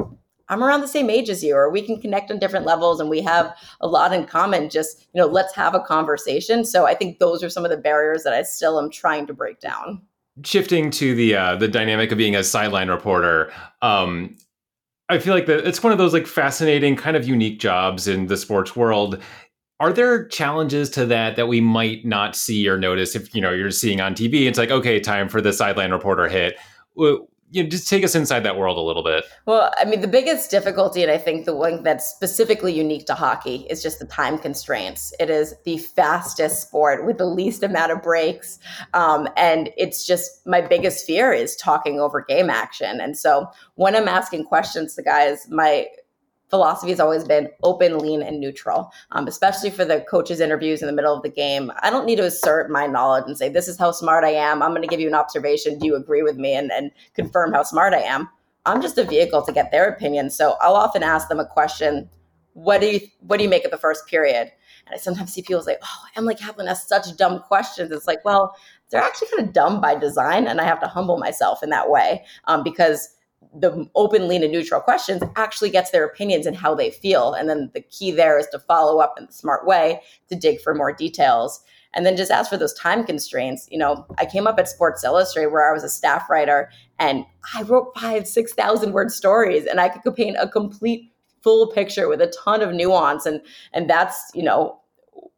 I'm 0.48 0.62
around 0.62 0.80
the 0.80 0.88
same 0.88 1.10
age 1.10 1.28
as 1.28 1.42
you, 1.42 1.54
or 1.54 1.70
we 1.70 1.82
can 1.82 2.00
connect 2.00 2.30
on 2.30 2.38
different 2.38 2.66
levels 2.66 3.00
and 3.00 3.10
we 3.10 3.20
have 3.22 3.54
a 3.80 3.88
lot 3.88 4.12
in 4.12 4.26
common. 4.26 4.70
Just, 4.70 5.06
you 5.12 5.20
know, 5.20 5.26
let's 5.26 5.54
have 5.56 5.74
a 5.74 5.80
conversation. 5.80 6.64
So 6.64 6.86
I 6.86 6.94
think 6.94 7.18
those 7.18 7.42
are 7.42 7.50
some 7.50 7.64
of 7.64 7.70
the 7.72 7.76
barriers 7.76 8.22
that 8.22 8.32
I 8.32 8.42
still 8.42 8.80
am 8.80 8.90
trying 8.90 9.26
to 9.26 9.34
break 9.34 9.60
down 9.60 10.02
shifting 10.44 10.90
to 10.92 11.14
the 11.14 11.34
uh, 11.34 11.56
the 11.56 11.68
dynamic 11.68 12.12
of 12.12 12.18
being 12.18 12.36
a 12.36 12.44
sideline 12.44 12.88
reporter, 12.88 13.52
um, 13.82 14.36
I 15.08 15.18
feel 15.18 15.34
like 15.34 15.46
that 15.46 15.66
it's 15.66 15.82
one 15.82 15.92
of 15.92 15.98
those 15.98 16.12
like 16.12 16.26
fascinating, 16.26 16.96
kind 16.96 17.16
of 17.16 17.26
unique 17.26 17.60
jobs 17.60 18.08
in 18.08 18.26
the 18.26 18.36
sports 18.36 18.74
world. 18.74 19.22
Are 19.78 19.92
there 19.92 20.26
challenges 20.28 20.88
to 20.90 21.04
that 21.06 21.36
that 21.36 21.48
we 21.48 21.60
might 21.60 22.04
not 22.04 22.34
see 22.34 22.66
or 22.66 22.78
notice 22.78 23.14
if 23.14 23.34
you 23.34 23.40
know 23.40 23.52
you're 23.52 23.70
seeing 23.70 24.00
on 24.00 24.14
TV? 24.14 24.46
It's 24.46 24.58
like 24.58 24.70
okay, 24.70 25.00
time 25.00 25.28
for 25.28 25.40
the 25.40 25.52
sideline 25.52 25.92
reporter 25.92 26.28
hit 26.28 26.56
you 27.56 27.62
know, 27.62 27.68
just 27.70 27.88
take 27.88 28.04
us 28.04 28.14
inside 28.14 28.40
that 28.40 28.58
world 28.58 28.76
a 28.76 28.82
little 28.82 29.02
bit. 29.02 29.24
Well, 29.46 29.72
I 29.78 29.86
mean, 29.86 30.02
the 30.02 30.08
biggest 30.08 30.50
difficulty, 30.50 31.02
and 31.02 31.10
I 31.10 31.16
think 31.16 31.46
the 31.46 31.56
one 31.56 31.82
that's 31.82 32.04
specifically 32.04 32.74
unique 32.74 33.06
to 33.06 33.14
hockey, 33.14 33.66
is 33.70 33.82
just 33.82 33.98
the 33.98 34.04
time 34.04 34.36
constraints. 34.36 35.14
It 35.18 35.30
is 35.30 35.54
the 35.64 35.78
fastest 35.78 36.60
sport 36.60 37.06
with 37.06 37.16
the 37.16 37.24
least 37.24 37.62
amount 37.62 37.92
of 37.92 38.02
breaks, 38.02 38.58
um, 38.92 39.26
and 39.38 39.70
it's 39.78 40.06
just 40.06 40.46
my 40.46 40.60
biggest 40.60 41.06
fear 41.06 41.32
is 41.32 41.56
talking 41.56 41.98
over 41.98 42.22
game 42.28 42.50
action. 42.50 43.00
And 43.00 43.16
so 43.16 43.46
when 43.76 43.96
I'm 43.96 44.08
asking 44.08 44.44
questions 44.44 44.94
to 44.96 45.02
guys, 45.02 45.48
my 45.48 45.86
philosophy 46.48 46.90
has 46.90 47.00
always 47.00 47.24
been 47.24 47.48
open, 47.62 47.98
lean, 47.98 48.22
and 48.22 48.40
neutral, 48.40 48.92
um, 49.12 49.26
especially 49.26 49.70
for 49.70 49.84
the 49.84 50.04
coaches' 50.08 50.40
interviews 50.40 50.80
in 50.80 50.86
the 50.86 50.92
middle 50.92 51.14
of 51.14 51.22
the 51.22 51.28
game. 51.28 51.72
I 51.80 51.90
don't 51.90 52.06
need 52.06 52.16
to 52.16 52.24
assert 52.24 52.70
my 52.70 52.86
knowledge 52.86 53.24
and 53.26 53.36
say, 53.36 53.48
this 53.48 53.68
is 53.68 53.78
how 53.78 53.90
smart 53.92 54.24
I 54.24 54.30
am. 54.30 54.62
I'm 54.62 54.70
going 54.70 54.82
to 54.82 54.88
give 54.88 55.00
you 55.00 55.08
an 55.08 55.14
observation. 55.14 55.78
Do 55.78 55.86
you 55.86 55.96
agree 55.96 56.22
with 56.22 56.36
me? 56.36 56.54
And, 56.54 56.70
and 56.70 56.90
confirm 57.14 57.52
how 57.52 57.62
smart 57.62 57.94
I 57.94 58.00
am. 58.00 58.28
I'm 58.64 58.82
just 58.82 58.98
a 58.98 59.04
vehicle 59.04 59.42
to 59.42 59.52
get 59.52 59.70
their 59.70 59.88
opinion. 59.88 60.30
So 60.30 60.56
I'll 60.60 60.74
often 60.74 61.02
ask 61.02 61.28
them 61.28 61.40
a 61.40 61.46
question 61.46 62.08
what 62.56 62.80
do 62.80 62.86
you 62.86 63.00
what 63.20 63.36
do 63.36 63.42
you 63.42 63.50
make 63.50 63.66
of 63.66 63.70
the 63.70 63.76
first 63.76 64.06
period? 64.06 64.50
And 64.86 64.94
I 64.94 64.96
sometimes 64.96 65.32
see 65.32 65.42
people 65.42 65.62
say, 65.62 65.76
"Oh, 65.82 66.04
Emily 66.16 66.34
Kaplan 66.34 66.68
has 66.68 66.88
such 66.88 67.14
dumb 67.18 67.40
questions." 67.40 67.92
It's 67.92 68.06
like, 68.06 68.24
well, 68.24 68.56
they're 68.88 69.02
actually 69.02 69.28
kind 69.28 69.46
of 69.46 69.52
dumb 69.52 69.78
by 69.78 69.94
design, 69.94 70.46
and 70.46 70.58
I 70.58 70.64
have 70.64 70.80
to 70.80 70.86
humble 70.86 71.18
myself 71.18 71.62
in 71.62 71.68
that 71.68 71.90
way 71.90 72.24
um, 72.46 72.62
because 72.62 73.10
the 73.54 73.88
open, 73.94 74.28
lean, 74.28 74.42
and 74.42 74.52
neutral 74.52 74.80
questions 74.80 75.22
actually 75.36 75.70
gets 75.70 75.90
their 75.90 76.04
opinions 76.04 76.46
and 76.46 76.56
how 76.56 76.74
they 76.74 76.90
feel. 76.90 77.32
And 77.32 77.48
then 77.48 77.70
the 77.74 77.80
key 77.80 78.10
there 78.10 78.38
is 78.38 78.46
to 78.48 78.58
follow 78.58 78.98
up 78.98 79.14
in 79.18 79.26
the 79.26 79.32
smart 79.32 79.66
way 79.66 80.02
to 80.28 80.36
dig 80.36 80.60
for 80.60 80.74
more 80.74 80.92
details. 80.92 81.62
And 81.94 82.04
then 82.04 82.16
just 82.16 82.30
ask 82.30 82.50
for 82.50 82.58
those 82.58 82.74
time 82.74 83.04
constraints, 83.04 83.66
you 83.70 83.78
know, 83.78 84.06
I 84.18 84.26
came 84.26 84.46
up 84.46 84.58
at 84.58 84.68
Sports 84.68 85.02
Illustrated 85.02 85.50
where 85.50 85.68
I 85.68 85.72
was 85.72 85.84
a 85.84 85.88
staff 85.88 86.28
writer 86.28 86.70
and 86.98 87.24
I 87.54 87.62
wrote 87.62 87.92
five, 87.98 88.28
6,000 88.28 88.92
word 88.92 89.10
stories 89.10 89.64
and 89.64 89.80
I 89.80 89.88
could 89.88 90.14
paint 90.14 90.36
a 90.38 90.48
complete 90.48 91.10
full 91.42 91.68
picture 91.68 92.08
with 92.08 92.20
a 92.20 92.32
ton 92.44 92.60
of 92.60 92.74
nuance. 92.74 93.24
And, 93.24 93.40
and 93.72 93.88
that's, 93.88 94.30
you 94.34 94.42
know, 94.42 94.78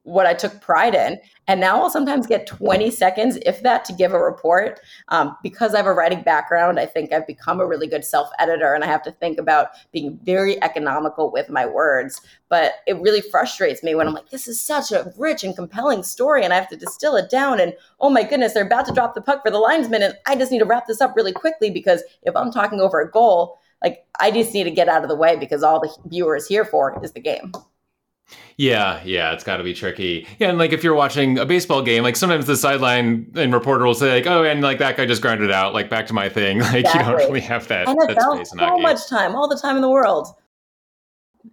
what 0.02 0.26
I 0.26 0.34
took 0.34 0.60
pride 0.60 0.94
in. 0.94 1.18
And 1.46 1.60
now 1.60 1.80
I'll 1.80 1.90
sometimes 1.90 2.26
get 2.26 2.46
20 2.46 2.90
seconds, 2.90 3.38
if 3.44 3.62
that, 3.62 3.84
to 3.86 3.92
give 3.92 4.12
a 4.12 4.18
report. 4.18 4.80
Um, 5.08 5.36
because 5.42 5.74
I 5.74 5.78
have 5.78 5.86
a 5.86 5.92
writing 5.92 6.22
background, 6.22 6.80
I 6.80 6.86
think 6.86 7.12
I've 7.12 7.26
become 7.26 7.60
a 7.60 7.66
really 7.66 7.86
good 7.86 8.04
self 8.04 8.28
editor 8.38 8.74
and 8.74 8.84
I 8.84 8.86
have 8.86 9.02
to 9.04 9.12
think 9.12 9.38
about 9.38 9.68
being 9.92 10.18
very 10.22 10.62
economical 10.62 11.30
with 11.30 11.48
my 11.48 11.66
words. 11.66 12.20
But 12.48 12.74
it 12.86 13.00
really 13.00 13.20
frustrates 13.20 13.82
me 13.82 13.94
when 13.94 14.06
I'm 14.06 14.14
like, 14.14 14.30
this 14.30 14.48
is 14.48 14.60
such 14.60 14.92
a 14.92 15.12
rich 15.16 15.44
and 15.44 15.54
compelling 15.54 16.02
story 16.02 16.44
and 16.44 16.52
I 16.52 16.56
have 16.56 16.68
to 16.68 16.76
distill 16.76 17.16
it 17.16 17.30
down. 17.30 17.60
And 17.60 17.74
oh 18.00 18.10
my 18.10 18.22
goodness, 18.22 18.54
they're 18.54 18.66
about 18.66 18.86
to 18.86 18.94
drop 18.94 19.14
the 19.14 19.20
puck 19.20 19.42
for 19.44 19.50
the 19.50 19.58
linesman. 19.58 20.02
And 20.02 20.14
I 20.26 20.36
just 20.36 20.50
need 20.50 20.60
to 20.60 20.64
wrap 20.64 20.86
this 20.86 21.00
up 21.00 21.14
really 21.16 21.32
quickly 21.32 21.70
because 21.70 22.02
if 22.22 22.34
I'm 22.34 22.50
talking 22.50 22.80
over 22.80 23.00
a 23.00 23.10
goal, 23.10 23.58
like 23.82 24.04
I 24.18 24.30
just 24.30 24.54
need 24.54 24.64
to 24.64 24.70
get 24.70 24.88
out 24.88 25.02
of 25.02 25.08
the 25.08 25.16
way 25.16 25.36
because 25.36 25.62
all 25.62 25.80
the 25.80 25.94
viewer 26.06 26.36
is 26.36 26.46
here 26.46 26.64
for 26.64 26.98
is 27.02 27.12
the 27.12 27.20
game. 27.20 27.52
Yeah, 28.56 29.00
yeah, 29.04 29.32
it's 29.32 29.44
got 29.44 29.58
to 29.58 29.64
be 29.64 29.72
tricky. 29.72 30.26
Yeah, 30.38 30.48
and 30.48 30.58
like 30.58 30.72
if 30.72 30.82
you're 30.82 30.94
watching 30.94 31.38
a 31.38 31.46
baseball 31.46 31.80
game, 31.80 32.02
like 32.02 32.16
sometimes 32.16 32.46
the 32.46 32.56
sideline 32.56 33.30
and 33.36 33.52
reporter 33.52 33.86
will 33.86 33.94
say 33.94 34.12
like, 34.12 34.26
"Oh, 34.26 34.42
and 34.44 34.62
like 34.62 34.78
that 34.78 34.96
guy 34.96 35.06
just 35.06 35.22
grounded 35.22 35.52
out, 35.52 35.74
like 35.74 35.88
back 35.88 36.06
to 36.08 36.14
my 36.14 36.28
thing." 36.28 36.58
Like 36.68 36.84
exactly. 36.84 37.00
you 37.00 37.18
don't 37.18 37.28
really 37.28 37.40
have 37.40 37.66
that. 37.68 37.86
NFL, 37.86 38.08
that 38.08 38.20
space 38.20 38.52
in 38.52 38.58
so 38.58 38.78
much 38.78 39.08
time, 39.08 39.34
all 39.34 39.48
the 39.48 39.58
time 39.58 39.76
in 39.76 39.82
the 39.82 39.88
world. 39.88 40.34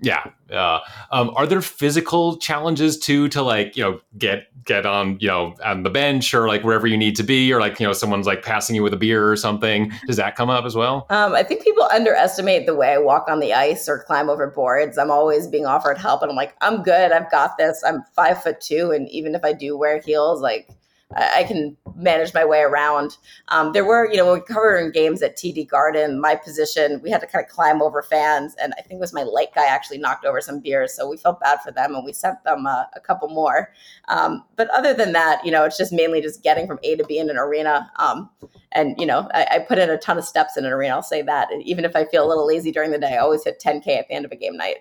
Yeah. 0.05 0.23
Uh, 0.51 0.81
um, 1.11 1.31
are 1.35 1.47
there 1.47 1.61
physical 1.61 2.37
challenges 2.37 2.99
too 2.99 3.27
to 3.29 3.41
like 3.41 3.75
you 3.75 3.81
know 3.81 3.99
get 4.19 4.45
get 4.63 4.85
on 4.85 5.17
you 5.19 5.27
know 5.27 5.55
on 5.65 5.81
the 5.81 5.89
bench 5.89 6.31
or 6.31 6.47
like 6.47 6.63
wherever 6.63 6.85
you 6.85 6.95
need 6.95 7.15
to 7.15 7.23
be 7.23 7.51
or 7.51 7.59
like 7.59 7.79
you 7.79 7.87
know 7.87 7.91
someone's 7.91 8.27
like 8.27 8.43
passing 8.43 8.75
you 8.75 8.83
with 8.83 8.93
a 8.93 8.97
beer 8.97 9.27
or 9.31 9.35
something? 9.35 9.91
Does 10.05 10.17
that 10.17 10.35
come 10.35 10.51
up 10.51 10.63
as 10.63 10.75
well? 10.75 11.07
Um, 11.09 11.33
I 11.33 11.41
think 11.41 11.63
people 11.63 11.87
underestimate 11.91 12.67
the 12.67 12.75
way 12.75 12.93
I 12.93 12.99
walk 12.99 13.25
on 13.27 13.39
the 13.39 13.51
ice 13.53 13.89
or 13.89 13.97
climb 13.97 14.29
over 14.29 14.45
boards. 14.45 14.99
I'm 14.99 15.09
always 15.09 15.47
being 15.47 15.65
offered 15.65 15.97
help, 15.97 16.21
and 16.21 16.29
I'm 16.29 16.37
like, 16.37 16.55
I'm 16.61 16.83
good. 16.83 17.11
I've 17.11 17.31
got 17.31 17.57
this. 17.57 17.83
I'm 17.83 18.03
five 18.15 18.43
foot 18.43 18.61
two, 18.61 18.91
and 18.91 19.09
even 19.09 19.33
if 19.33 19.43
I 19.43 19.53
do 19.53 19.75
wear 19.75 19.99
heels, 19.99 20.39
like 20.39 20.69
I 21.15 21.43
can 21.43 21.77
manage 21.95 22.33
my 22.33 22.43
way 22.43 22.61
around. 22.61 23.17
Um, 23.49 23.73
there 23.73 23.85
were, 23.85 24.09
you 24.09 24.17
know, 24.17 24.25
when 24.25 24.39
we 24.39 24.45
covered 24.45 24.77
in 24.77 24.91
games 24.91 25.21
at 25.21 25.37
TD 25.37 25.67
Garden, 25.69 26.19
my 26.19 26.35
position, 26.35 26.99
we 27.03 27.11
had 27.11 27.21
to 27.21 27.27
kind 27.27 27.45
of 27.45 27.49
climb 27.49 27.81
over 27.81 28.01
fans. 28.01 28.55
And 28.61 28.73
I 28.77 28.81
think 28.81 28.97
it 28.97 28.99
was 28.99 29.13
my 29.13 29.23
light 29.23 29.53
guy 29.53 29.65
actually 29.65 29.99
knocked 29.99 30.25
over 30.25 30.41
some 30.41 30.59
beers. 30.59 30.95
So 30.95 31.07
we 31.07 31.17
felt 31.17 31.39
bad 31.39 31.61
for 31.61 31.71
them 31.71 31.93
and 31.93 32.03
we 32.03 32.11
sent 32.11 32.43
them 32.43 32.65
uh, 32.65 32.85
a 32.95 32.99
couple 32.99 33.29
more. 33.29 33.71
Um, 34.07 34.43
but 34.55 34.67
other 34.71 34.93
than 34.93 35.13
that, 35.13 35.45
you 35.45 35.51
know, 35.51 35.63
it's 35.63 35.77
just 35.77 35.93
mainly 35.93 36.21
just 36.21 36.41
getting 36.41 36.65
from 36.65 36.79
A 36.83 36.95
to 36.95 37.05
B 37.05 37.19
in 37.19 37.29
an 37.29 37.37
arena. 37.37 37.91
Um, 37.97 38.29
and, 38.71 38.95
you 38.99 39.05
know, 39.05 39.29
I, 39.33 39.47
I, 39.51 39.59
put 39.59 39.77
in 39.77 39.89
a 39.89 39.97
ton 39.97 40.17
of 40.17 40.25
steps 40.25 40.57
in 40.57 40.65
an 40.65 40.71
arena. 40.71 40.95
I'll 40.95 41.03
say 41.03 41.21
that. 41.21 41.51
And 41.51 41.63
even 41.63 41.85
if 41.85 41.95
I 41.95 42.05
feel 42.05 42.25
a 42.25 42.27
little 42.27 42.47
lazy 42.47 42.71
during 42.71 42.91
the 42.91 42.99
day, 42.99 43.13
I 43.13 43.19
always 43.19 43.43
hit 43.43 43.61
10K 43.63 43.87
at 43.87 44.07
the 44.07 44.15
end 44.15 44.25
of 44.25 44.31
a 44.31 44.35
game 44.35 44.57
night. 44.57 44.77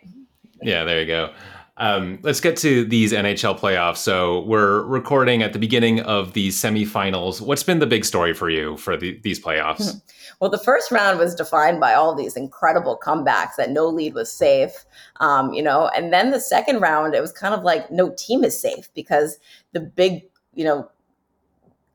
Yeah, 0.63 0.85
there 0.85 1.01
you 1.01 1.07
go. 1.07 1.33
Um, 1.77 2.21
let's 2.23 2.41
get 2.41 2.57
to 2.59 2.85
these 2.85 3.13
NHL 3.13 3.59
playoffs. 3.59 3.97
So 3.97 4.43
we're 4.43 4.83
recording 4.83 5.43
at 5.43 5.53
the 5.53 5.59
beginning 5.59 6.01
of 6.01 6.33
the 6.33 6.49
semifinals. 6.49 7.41
What's 7.41 7.65
been 7.65 7.81
the 7.81 7.87
big 7.87 8.05
story 8.05 8.33
for 8.33 8.49
you 8.49 8.77
for 8.77 8.97
the, 8.97 9.19
these 9.23 9.43
playoffs? 9.43 9.93
Hmm. 9.93 9.99
Well, 10.41 10.51
the 10.51 10.59
first 10.59 10.93
round 10.93 11.19
was 11.19 11.35
defined 11.35 11.81
by 11.81 11.95
all 11.95 12.15
these 12.15 12.37
incredible 12.37 12.99
comebacks 13.03 13.57
that 13.57 13.71
no 13.71 13.89
lead 13.89 14.15
was 14.15 14.31
safe, 14.31 14.85
um, 15.21 15.53
you 15.53 15.63
know, 15.63 15.89
and 15.97 16.13
then 16.13 16.31
the 16.31 16.41
second 16.41 16.81
round 16.81 17.15
it 17.15 17.21
was 17.21 17.33
kind 17.33 17.55
of 17.55 17.65
like 17.65 17.91
no 17.91 18.15
team 18.17 18.45
is 18.45 18.61
safe 18.61 18.89
because 18.95 19.39
the 19.73 19.81
big, 19.81 20.23
you 20.55 20.65
know, 20.65 20.89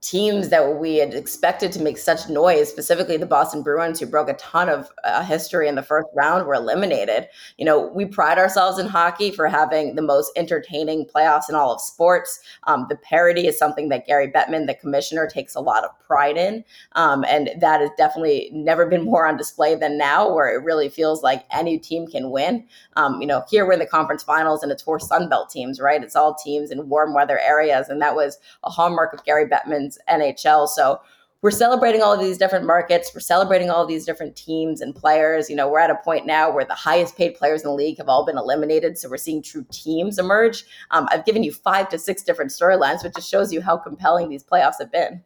teams 0.02 0.48
that 0.48 0.78
we 0.80 0.96
had 0.96 1.14
expected 1.14 1.74
to 1.74 1.82
make 1.82 1.98
such 1.98 2.30
noise, 2.30 2.70
specifically 2.70 3.18
the 3.18 3.26
Boston 3.26 3.62
Bruins, 3.62 4.00
who 4.00 4.06
broke 4.06 4.30
a 4.30 4.34
ton 4.36 4.70
of 4.70 4.90
uh, 5.04 5.24
history 5.24 5.68
in 5.68 5.76
the 5.76 5.84
first 5.84 6.08
round, 6.16 6.48
were 6.48 6.54
eliminated. 6.54 7.28
You 7.58 7.66
know, 7.66 7.88
we 7.88 8.06
pride 8.06 8.38
ourselves 8.38 8.80
in 8.80 8.86
hockey 8.86 9.30
for 9.30 9.48
having 9.48 9.96
the 9.96 10.02
most 10.02 10.32
entertaining 10.38 11.06
playoffs 11.06 11.50
in 11.50 11.56
all 11.56 11.74
of 11.74 11.82
sports. 11.82 12.40
Um, 12.64 12.86
the 12.90 12.96
parity 12.96 13.46
is 13.46 13.60
something 13.60 13.90
that 13.90 14.08
Gary 14.08 14.32
Bettman, 14.32 14.68
the 14.68 14.74
commissioner, 14.74 15.28
takes 15.28 15.54
a 15.54 15.60
lot 15.60 15.84
of 15.84 15.92
pride 16.00 16.38
in. 16.38 16.64
Um, 16.94 17.26
and 17.28 17.50
that 17.60 17.82
has 17.82 17.90
definitely 17.98 18.52
never 18.54 18.86
been 18.86 19.04
more 19.10 19.28
on 19.28 19.36
display 19.36 19.76
than 19.76 19.98
now, 19.98 20.34
where 20.34 20.48
it 20.48 20.64
really 20.64 20.88
feels 20.88 21.24
like 21.24 21.44
any 21.52 21.78
team 21.78 22.08
can 22.08 22.32
win. 22.32 22.66
Um, 22.96 23.20
you 23.20 23.28
know, 23.28 23.44
here 23.50 23.66
we're 23.66 23.74
in 23.74 23.80
the 23.80 23.86
conference 23.86 24.24
finals 24.24 24.64
and 24.64 24.72
it's 24.72 24.84
four 24.84 25.00
Sunbelt 25.00 25.50
teams, 25.50 25.82
right? 25.82 26.02
It's 26.02 26.16
all 26.16 26.36
teams 26.36 26.72
in 26.72 26.88
warm 26.88 27.14
weather 27.14 27.40
areas. 27.40 27.90
And 27.90 28.02
that 28.02 28.16
was 28.16 28.38
a 28.64 28.70
hallmark 28.70 29.12
of 29.12 29.26
Gary 29.26 29.46
Bettman 29.46 29.89
NHL. 30.10 30.68
So 30.68 31.00
we're 31.42 31.52
celebrating 31.52 32.02
all 32.02 32.14
of 32.14 32.20
these 32.20 32.38
different 32.38 32.66
markets. 32.66 33.12
We're 33.14 33.22
celebrating 33.22 33.70
all 33.70 33.82
of 33.82 33.88
these 33.88 34.06
different 34.06 34.36
teams 34.36 34.82
and 34.82 34.94
players. 34.94 35.50
You 35.50 35.56
know, 35.56 35.70
we're 35.70 35.80
at 35.80 35.90
a 35.90 35.96
point 35.96 36.26
now 36.26 36.52
where 36.52 36.66
the 36.66 36.74
highest 36.74 37.16
paid 37.16 37.36
players 37.36 37.62
in 37.62 37.70
the 37.70 37.74
league 37.74 37.98
have 37.98 38.10
all 38.10 38.26
been 38.26 38.38
eliminated. 38.38 38.98
So 38.98 39.10
we're 39.10 39.18
seeing 39.18 39.42
true 39.42 39.66
teams 39.72 40.20
emerge. 40.20 40.66
Um, 40.92 41.08
I've 41.12 41.26
given 41.26 41.44
you 41.44 41.54
five 41.54 41.88
to 41.90 42.00
six 42.00 42.24
different 42.24 42.52
storylines, 42.52 43.04
which 43.04 43.14
just 43.16 43.30
shows 43.30 43.54
you 43.54 43.62
how 43.62 43.78
compelling 43.78 44.30
these 44.30 44.44
playoffs 44.44 44.80
have 44.80 44.92
been. 44.92 45.24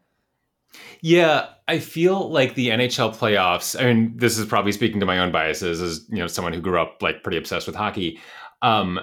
Yeah, 1.01 1.47
I 1.67 1.79
feel 1.79 2.29
like 2.29 2.55
the 2.55 2.69
NHL 2.69 3.15
playoffs. 3.15 3.79
I 3.79 3.91
mean, 3.91 4.13
this 4.15 4.37
is 4.37 4.45
probably 4.45 4.71
speaking 4.71 4.99
to 4.99 5.05
my 5.05 5.19
own 5.19 5.31
biases 5.31 5.81
as 5.81 6.05
you 6.09 6.17
know 6.17 6.27
someone 6.27 6.53
who 6.53 6.61
grew 6.61 6.79
up 6.79 7.01
like 7.01 7.23
pretty 7.23 7.37
obsessed 7.37 7.67
with 7.67 7.75
hockey. 7.75 8.19
Um, 8.61 8.99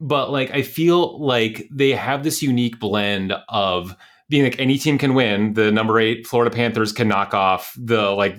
but 0.00 0.30
like, 0.30 0.50
I 0.50 0.62
feel 0.62 1.20
like 1.20 1.68
they 1.70 1.90
have 1.90 2.24
this 2.24 2.42
unique 2.42 2.80
blend 2.80 3.32
of 3.48 3.94
being 4.32 4.44
like 4.44 4.58
any 4.58 4.78
team 4.78 4.96
can 4.96 5.12
win. 5.12 5.52
The 5.52 5.70
number 5.70 6.00
eight 6.00 6.26
Florida 6.26 6.50
Panthers 6.50 6.90
can 6.90 7.06
knock 7.06 7.34
off 7.34 7.76
the 7.76 8.12
like 8.12 8.34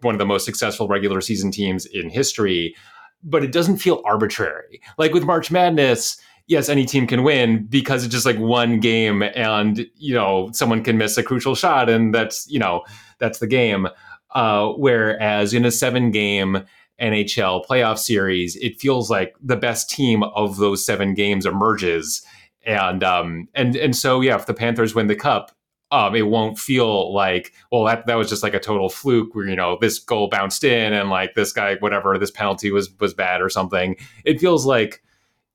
one 0.00 0.14
of 0.14 0.18
the 0.18 0.24
most 0.24 0.46
successful 0.46 0.88
regular 0.88 1.20
season 1.20 1.50
teams 1.50 1.84
in 1.84 2.08
history, 2.08 2.74
but 3.22 3.44
it 3.44 3.52
doesn't 3.52 3.76
feel 3.76 4.00
arbitrary. 4.06 4.80
Like 4.96 5.12
with 5.12 5.24
March 5.24 5.50
Madness, 5.50 6.18
yes, 6.46 6.70
any 6.70 6.86
team 6.86 7.06
can 7.06 7.22
win 7.22 7.66
because 7.66 8.02
it's 8.02 8.14
just 8.14 8.24
like 8.24 8.38
one 8.38 8.80
game 8.80 9.22
and, 9.22 9.86
you 9.96 10.14
know, 10.14 10.48
someone 10.52 10.82
can 10.82 10.96
miss 10.96 11.18
a 11.18 11.22
crucial 11.22 11.54
shot 11.54 11.90
and 11.90 12.14
that's, 12.14 12.50
you 12.50 12.58
know, 12.58 12.82
that's 13.18 13.38
the 13.38 13.46
game. 13.46 13.88
Uh, 14.34 14.68
whereas 14.68 15.52
in 15.52 15.66
a 15.66 15.70
seven 15.70 16.10
game 16.10 16.64
NHL 16.98 17.62
playoff 17.66 17.98
series, 17.98 18.56
it 18.56 18.80
feels 18.80 19.10
like 19.10 19.34
the 19.42 19.56
best 19.56 19.90
team 19.90 20.22
of 20.22 20.56
those 20.56 20.82
seven 20.82 21.12
games 21.12 21.44
emerges 21.44 22.24
and 22.66 23.02
um 23.02 23.48
and 23.54 23.76
and 23.76 23.96
so 23.96 24.20
yeah, 24.20 24.34
if 24.34 24.46
the 24.46 24.54
Panthers 24.54 24.94
win 24.94 25.06
the 25.06 25.16
cup, 25.16 25.52
um, 25.90 26.14
it 26.14 26.26
won't 26.26 26.58
feel 26.58 27.14
like 27.14 27.52
well 27.70 27.84
that 27.84 28.06
that 28.06 28.16
was 28.16 28.28
just 28.28 28.42
like 28.42 28.54
a 28.54 28.60
total 28.60 28.88
fluke 28.88 29.34
where 29.34 29.48
you 29.48 29.56
know 29.56 29.78
this 29.80 29.98
goal 29.98 30.28
bounced 30.28 30.64
in 30.64 30.92
and 30.92 31.08
like 31.08 31.34
this 31.34 31.52
guy 31.52 31.76
whatever 31.76 32.18
this 32.18 32.30
penalty 32.30 32.70
was 32.70 32.90
was 33.00 33.14
bad 33.14 33.40
or 33.40 33.48
something. 33.48 33.96
It 34.24 34.40
feels 34.40 34.66
like 34.66 35.02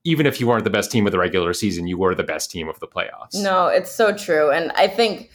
even 0.04 0.26
if 0.26 0.40
you 0.40 0.46
weren't 0.48 0.64
the 0.64 0.70
best 0.70 0.90
team 0.90 1.06
of 1.06 1.12
the 1.12 1.18
regular 1.18 1.52
season, 1.52 1.86
you 1.86 1.96
were 1.96 2.14
the 2.14 2.24
best 2.24 2.50
team 2.50 2.68
of 2.68 2.80
the 2.80 2.88
playoffs. 2.88 3.34
No, 3.34 3.68
it's 3.68 3.90
so 3.90 4.12
true, 4.12 4.50
and 4.50 4.72
I 4.72 4.88
think 4.88 5.30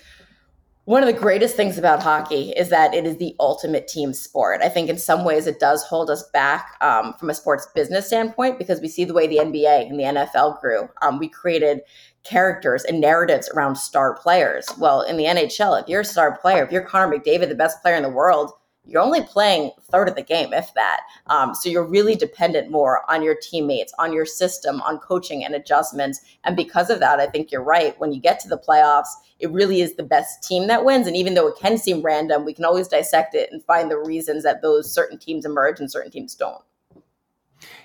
one 0.87 1.03
of 1.03 1.13
the 1.13 1.19
greatest 1.19 1.57
things 1.57 1.77
about 1.77 2.01
hockey 2.01 2.51
is 2.51 2.69
that 2.69 2.93
it 2.93 3.05
is 3.05 3.17
the 3.17 3.35
ultimate 3.41 3.89
team 3.89 4.13
sport. 4.13 4.61
I 4.63 4.69
think 4.69 4.89
in 4.89 4.97
some 4.97 5.25
ways 5.25 5.45
it 5.45 5.59
does 5.59 5.83
hold 5.83 6.09
us 6.09 6.23
back 6.31 6.77
um, 6.79 7.13
from 7.19 7.29
a 7.29 7.33
sports 7.33 7.67
business 7.75 8.07
standpoint 8.07 8.57
because 8.57 8.79
we 8.79 8.87
see 8.87 9.03
the 9.03 9.13
way 9.13 9.27
the 9.27 9.39
NBA 9.39 9.89
and 9.89 9.99
the 9.99 10.05
NFL 10.05 10.61
grew. 10.61 10.87
Um, 11.01 11.19
we 11.19 11.27
created 11.27 11.81
characters 12.23 12.85
and 12.85 13.01
narratives 13.01 13.49
around 13.49 13.75
star 13.75 14.15
players. 14.15 14.65
Well, 14.79 15.01
in 15.01 15.17
the 15.17 15.25
NHL, 15.25 15.81
if 15.81 15.89
you're 15.89 16.01
a 16.01 16.05
star 16.05 16.37
player, 16.37 16.63
if 16.63 16.71
you're 16.71 16.83
Connor 16.83 17.13
McDavid, 17.13 17.49
the 17.49 17.55
best 17.55 17.81
player 17.81 17.95
in 17.95 18.03
the 18.03 18.09
world, 18.09 18.53
you're 18.87 19.01
only 19.01 19.21
playing 19.21 19.71
third 19.91 20.07
of 20.07 20.15
the 20.15 20.23
game, 20.23 20.53
if 20.53 20.73
that. 20.75 21.01
Um, 21.27 21.53
so 21.53 21.69
you're 21.69 21.85
really 21.85 22.15
dependent 22.15 22.71
more 22.71 23.09
on 23.11 23.21
your 23.21 23.35
teammates, 23.35 23.93
on 23.99 24.13
your 24.13 24.25
system, 24.25 24.81
on 24.81 24.99
coaching 24.99 25.43
and 25.43 25.53
adjustments. 25.53 26.21
And 26.43 26.55
because 26.55 26.89
of 26.89 26.99
that, 26.99 27.19
I 27.19 27.27
think 27.27 27.51
you're 27.51 27.63
right. 27.63 27.99
When 27.99 28.13
you 28.13 28.21
get 28.21 28.39
to 28.41 28.47
the 28.47 28.57
playoffs, 28.57 29.09
it 29.39 29.51
really 29.51 29.81
is 29.81 29.95
the 29.95 30.03
best 30.03 30.43
team 30.43 30.67
that 30.67 30.85
wins. 30.85 31.07
And 31.07 31.15
even 31.15 31.33
though 31.33 31.47
it 31.47 31.57
can 31.59 31.77
seem 31.77 32.01
random, 32.01 32.45
we 32.45 32.53
can 32.53 32.65
always 32.65 32.87
dissect 32.87 33.35
it 33.35 33.51
and 33.51 33.63
find 33.63 33.91
the 33.91 33.99
reasons 33.99 34.43
that 34.43 34.61
those 34.61 34.91
certain 34.91 35.19
teams 35.19 35.45
emerge 35.45 35.79
and 35.79 35.91
certain 35.91 36.11
teams 36.11 36.33
don't. 36.33 36.61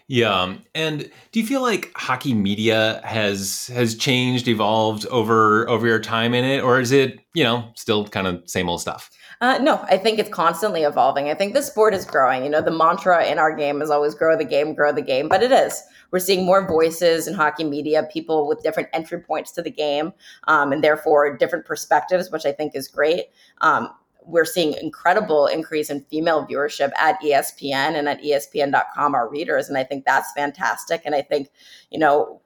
Yeah, 0.09 0.57
and 0.75 1.11
do 1.31 1.41
you 1.41 1.47
feel 1.47 1.63
like 1.63 1.91
hockey 1.95 2.35
media 2.35 3.01
has 3.05 3.69
has 3.69 3.95
changed, 3.95 4.47
evolved 4.47 5.07
over 5.07 5.67
over 5.71 5.87
your 5.87 6.01
time 6.01 6.35
in 6.35 6.45
it, 6.45 6.63
or 6.63 6.81
is 6.81 6.93
it 6.93 7.21
you 7.35 7.45
know 7.45 7.71
still 7.77 8.07
kind 8.07 8.27
of 8.27 8.43
same 8.47 8.69
old 8.69 8.81
stuff? 8.81 9.11
Uh, 9.43 9.59
no, 9.59 9.85
I 9.89 9.99
think 9.99 10.21
it's 10.21 10.31
constantly 10.31 10.85
evolving. 10.85 11.29
I 11.29 11.35
think 11.35 11.53
the 11.53 11.63
sport 11.63 11.95
is 11.95 12.05
growing. 12.05 12.45
You 12.45 12.49
know, 12.49 12.63
the 12.63 12.71
mantra 12.71 13.27
in 13.27 13.41
our 13.41 13.55
game 13.55 13.83
is 13.83 13.91
always 13.91 14.15
grow 14.15 14.39
the 14.39 14.45
game, 14.45 14.73
grow 14.73 14.93
the 14.93 15.03
game, 15.03 15.29
but 15.29 15.43
it 15.43 15.51
is 15.51 15.83
we're 16.13 16.21
seeing 16.21 16.47
more 16.47 16.65
voices 16.69 17.27
in 17.27 17.35
hockey 17.35 17.65
media, 17.65 18.07
people 18.13 18.47
with 18.47 18.63
different 18.63 18.89
entry 18.93 19.19
points 19.19 19.51
to 19.53 19.63
the 19.63 19.71
game, 19.71 20.13
um, 20.47 20.71
and 20.71 20.85
therefore 20.85 21.37
different 21.37 21.65
perspectives, 21.65 22.31
which 22.31 22.47
I 22.47 22.53
think 22.53 22.77
is 22.77 22.87
great. 22.87 23.31
Um, 23.63 23.89
we're 24.25 24.45
seeing 24.45 24.75
incredible 24.75 25.49
increase 25.49 25.91
in 25.91 26.03
female 26.03 26.47
viewership 26.47 26.93
at 26.97 27.21
ESPN 27.21 27.99
and 27.99 28.09
at 28.09 28.23
ESPN.com, 28.23 29.15
our 29.17 29.29
readers, 29.29 29.69
and 29.69 29.77
I 29.77 29.83
think 29.83 30.05
that's 30.05 30.33
fantastic. 30.35 31.03
And 31.05 31.17
I 31.17 31.23
think, 31.23 31.49
you 31.91 31.99
know, 31.99 32.41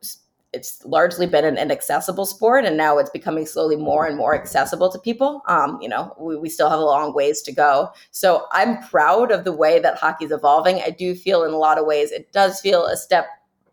it's 0.56 0.84
largely 0.84 1.26
been 1.26 1.44
an 1.44 1.58
inaccessible 1.58 2.24
sport 2.24 2.64
and 2.64 2.76
now 2.76 2.96
it's 2.96 3.10
becoming 3.10 3.44
slowly 3.44 3.76
more 3.76 4.06
and 4.06 4.16
more 4.16 4.34
accessible 4.34 4.90
to 4.90 4.98
people. 4.98 5.42
Um, 5.46 5.78
you 5.82 5.88
know 5.88 6.14
we, 6.18 6.36
we 6.36 6.48
still 6.48 6.70
have 6.70 6.78
a 6.80 6.84
long 6.84 7.14
ways 7.14 7.42
to 7.42 7.52
go. 7.52 7.90
So 8.10 8.46
i'm 8.52 8.82
proud 8.88 9.30
of 9.30 9.44
the 9.44 9.52
way 9.52 9.78
that 9.78 9.98
hockey's 9.98 10.32
evolving. 10.32 10.76
I 10.80 10.90
do 10.90 11.14
feel 11.14 11.44
in 11.44 11.52
a 11.52 11.58
lot 11.58 11.78
of 11.78 11.86
ways 11.86 12.10
it 12.10 12.32
does 12.32 12.60
feel 12.60 12.86
a 12.86 12.96
step 12.96 13.26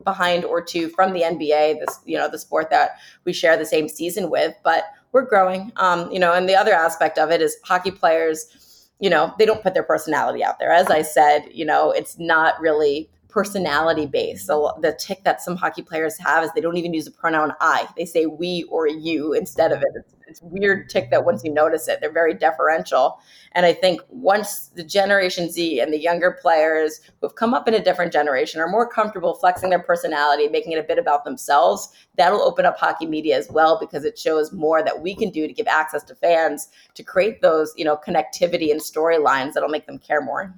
behind 0.04 0.44
or 0.44 0.62
two 0.62 0.90
from 0.90 1.14
the 1.14 1.22
nba 1.22 1.80
this 1.80 2.00
you 2.04 2.18
know 2.18 2.30
the 2.30 2.38
sport 2.38 2.70
that 2.70 2.98
we 3.24 3.32
share 3.32 3.56
the 3.56 3.66
same 3.66 3.88
season 3.88 4.30
with 4.30 4.54
but 4.64 4.84
we're 5.14 5.30
growing. 5.34 5.72
Um, 5.78 6.12
you 6.12 6.20
know 6.20 6.34
and 6.34 6.50
the 6.50 6.56
other 6.56 6.74
aspect 6.74 7.18
of 7.18 7.32
it 7.32 7.42
is 7.42 7.56
hockey 7.64 7.92
players 7.92 8.90
you 9.00 9.10
know 9.10 9.34
they 9.38 9.46
don't 9.46 9.64
put 9.64 9.74
their 9.74 9.90
personality 9.94 10.44
out 10.44 10.60
there. 10.60 10.72
As 10.72 10.88
i 10.88 11.02
said 11.02 11.48
you 11.52 11.66
know 11.66 11.92
it's 11.92 12.20
not 12.20 12.60
really 12.60 13.10
personality 13.34 14.06
based. 14.06 14.46
So 14.46 14.78
the 14.82 14.94
tick 14.94 15.24
that 15.24 15.42
some 15.42 15.56
hockey 15.56 15.82
players 15.82 16.20
have 16.20 16.44
is 16.44 16.52
they 16.54 16.62
don't 16.62 16.78
even 16.78 16.94
use 16.94 17.06
the 17.06 17.12
pronoun 17.12 17.52
I. 17.60 17.88
They 17.98 18.06
say 18.06 18.28
we 18.28 18.64
or 18.70 18.88
you 18.88 19.34
instead 19.34 19.72
of 19.72 19.82
it. 19.82 19.88
It's, 19.96 20.16
it's 20.28 20.42
weird 20.44 20.88
tick 20.88 21.10
that 21.10 21.26
once 21.26 21.44
you 21.44 21.52
notice 21.52 21.88
it, 21.88 22.00
they're 22.00 22.14
very 22.14 22.36
deferential. 22.36 23.20
And 23.54 23.66
I 23.66 23.74
think 23.74 24.02
once 24.10 24.68
the 24.76 24.84
Generation 24.84 25.50
Z 25.50 25.80
and 25.80 25.92
the 25.92 26.00
younger 26.00 26.38
players 26.40 27.02
who 27.20 27.28
have 27.28 27.36
come 27.36 27.56
up 27.56 27.68
in 27.68 27.74
a 27.74 27.84
different 27.84 28.14
generation 28.14 28.62
are 28.62 28.70
more 28.70 28.88
comfortable 28.88 29.34
flexing 29.34 29.72
their 29.72 29.82
personality, 29.82 30.48
making 30.48 30.74
it 30.74 30.80
a 30.80 30.84
bit 30.84 31.00
about 31.00 31.26
themselves, 31.26 31.90
that'll 32.16 32.44
open 32.44 32.68
up 32.68 32.78
hockey 32.78 33.08
media 33.08 33.36
as 33.36 33.50
well 33.50 33.80
because 33.80 34.06
it 34.06 34.18
shows 34.18 34.52
more 34.52 34.84
that 34.84 35.02
we 35.02 35.16
can 35.16 35.32
do 35.32 35.48
to 35.48 35.54
give 35.54 35.68
access 35.68 36.04
to 36.04 36.14
fans 36.14 36.68
to 36.94 37.02
create 37.02 37.42
those, 37.42 37.74
you 37.76 37.84
know, 37.84 37.98
connectivity 37.98 38.70
and 38.70 38.80
storylines 38.80 39.54
that'll 39.54 39.70
make 39.70 39.88
them 39.88 39.98
care 39.98 40.22
more. 40.22 40.54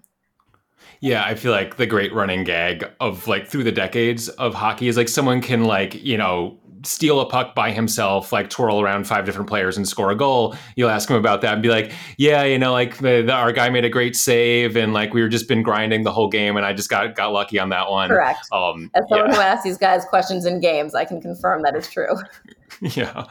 Yeah, 1.06 1.24
I 1.24 1.36
feel 1.36 1.52
like 1.52 1.78
the 1.78 1.86
great 1.86 2.12
running 2.16 2.44
gag 2.44 2.84
of 3.00 3.28
like 3.28 3.46
through 3.46 3.64
the 3.64 3.72
decades 3.72 4.28
of 4.28 4.56
hockey 4.56 4.88
is 4.88 4.98
like 4.98 5.08
someone 5.08 5.40
can 5.40 5.66
like, 5.66 6.04
you 6.04 6.18
know, 6.18 6.58
steal 6.82 7.20
a 7.20 7.30
puck 7.30 7.54
by 7.54 7.70
himself, 7.70 8.34
like 8.34 8.50
twirl 8.50 8.82
around 8.82 9.06
five 9.06 9.24
different 9.24 9.48
players 9.48 9.78
and 9.78 9.88
score 9.88 10.10
a 10.10 10.16
goal. 10.16 10.56
You'll 10.76 10.90
ask 10.90 11.08
him 11.08 11.16
about 11.16 11.42
that 11.42 11.54
and 11.54 11.62
be 11.62 11.70
like, 11.70 11.92
yeah, 12.18 12.42
you 12.44 12.58
know, 12.58 12.72
like 12.72 12.98
the, 12.98 13.22
the, 13.22 13.34
our 13.34 13.52
guy 13.52 13.70
made 13.70 13.86
a 13.86 13.90
great 13.90 14.16
save 14.16 14.76
and 14.76 14.96
like 14.96 15.14
we 15.14 15.22
were 15.22 15.30
just 15.30 15.48
been 15.48 15.62
grinding 15.62 16.06
the 16.06 16.12
whole 16.12 16.28
game 16.28 16.58
and 16.58 16.66
I 16.66 16.74
just 16.74 16.90
got 16.90 17.14
got 17.14 17.32
lucky 17.32 17.60
on 17.60 17.70
that 17.70 17.92
one. 17.92 18.10
Correct. 18.10 18.48
Um, 18.52 18.90
As 18.96 19.08
someone 19.08 19.30
yeah. 19.30 19.36
who 19.36 19.42
asks 19.42 19.64
these 19.64 19.78
guys 19.78 20.06
questions 20.06 20.44
in 20.44 20.60
games, 20.60 20.96
I 20.96 21.06
can 21.06 21.22
confirm 21.22 21.62
that 21.62 21.76
is 21.76 21.88
true. 21.88 22.16
yeah. 22.82 23.26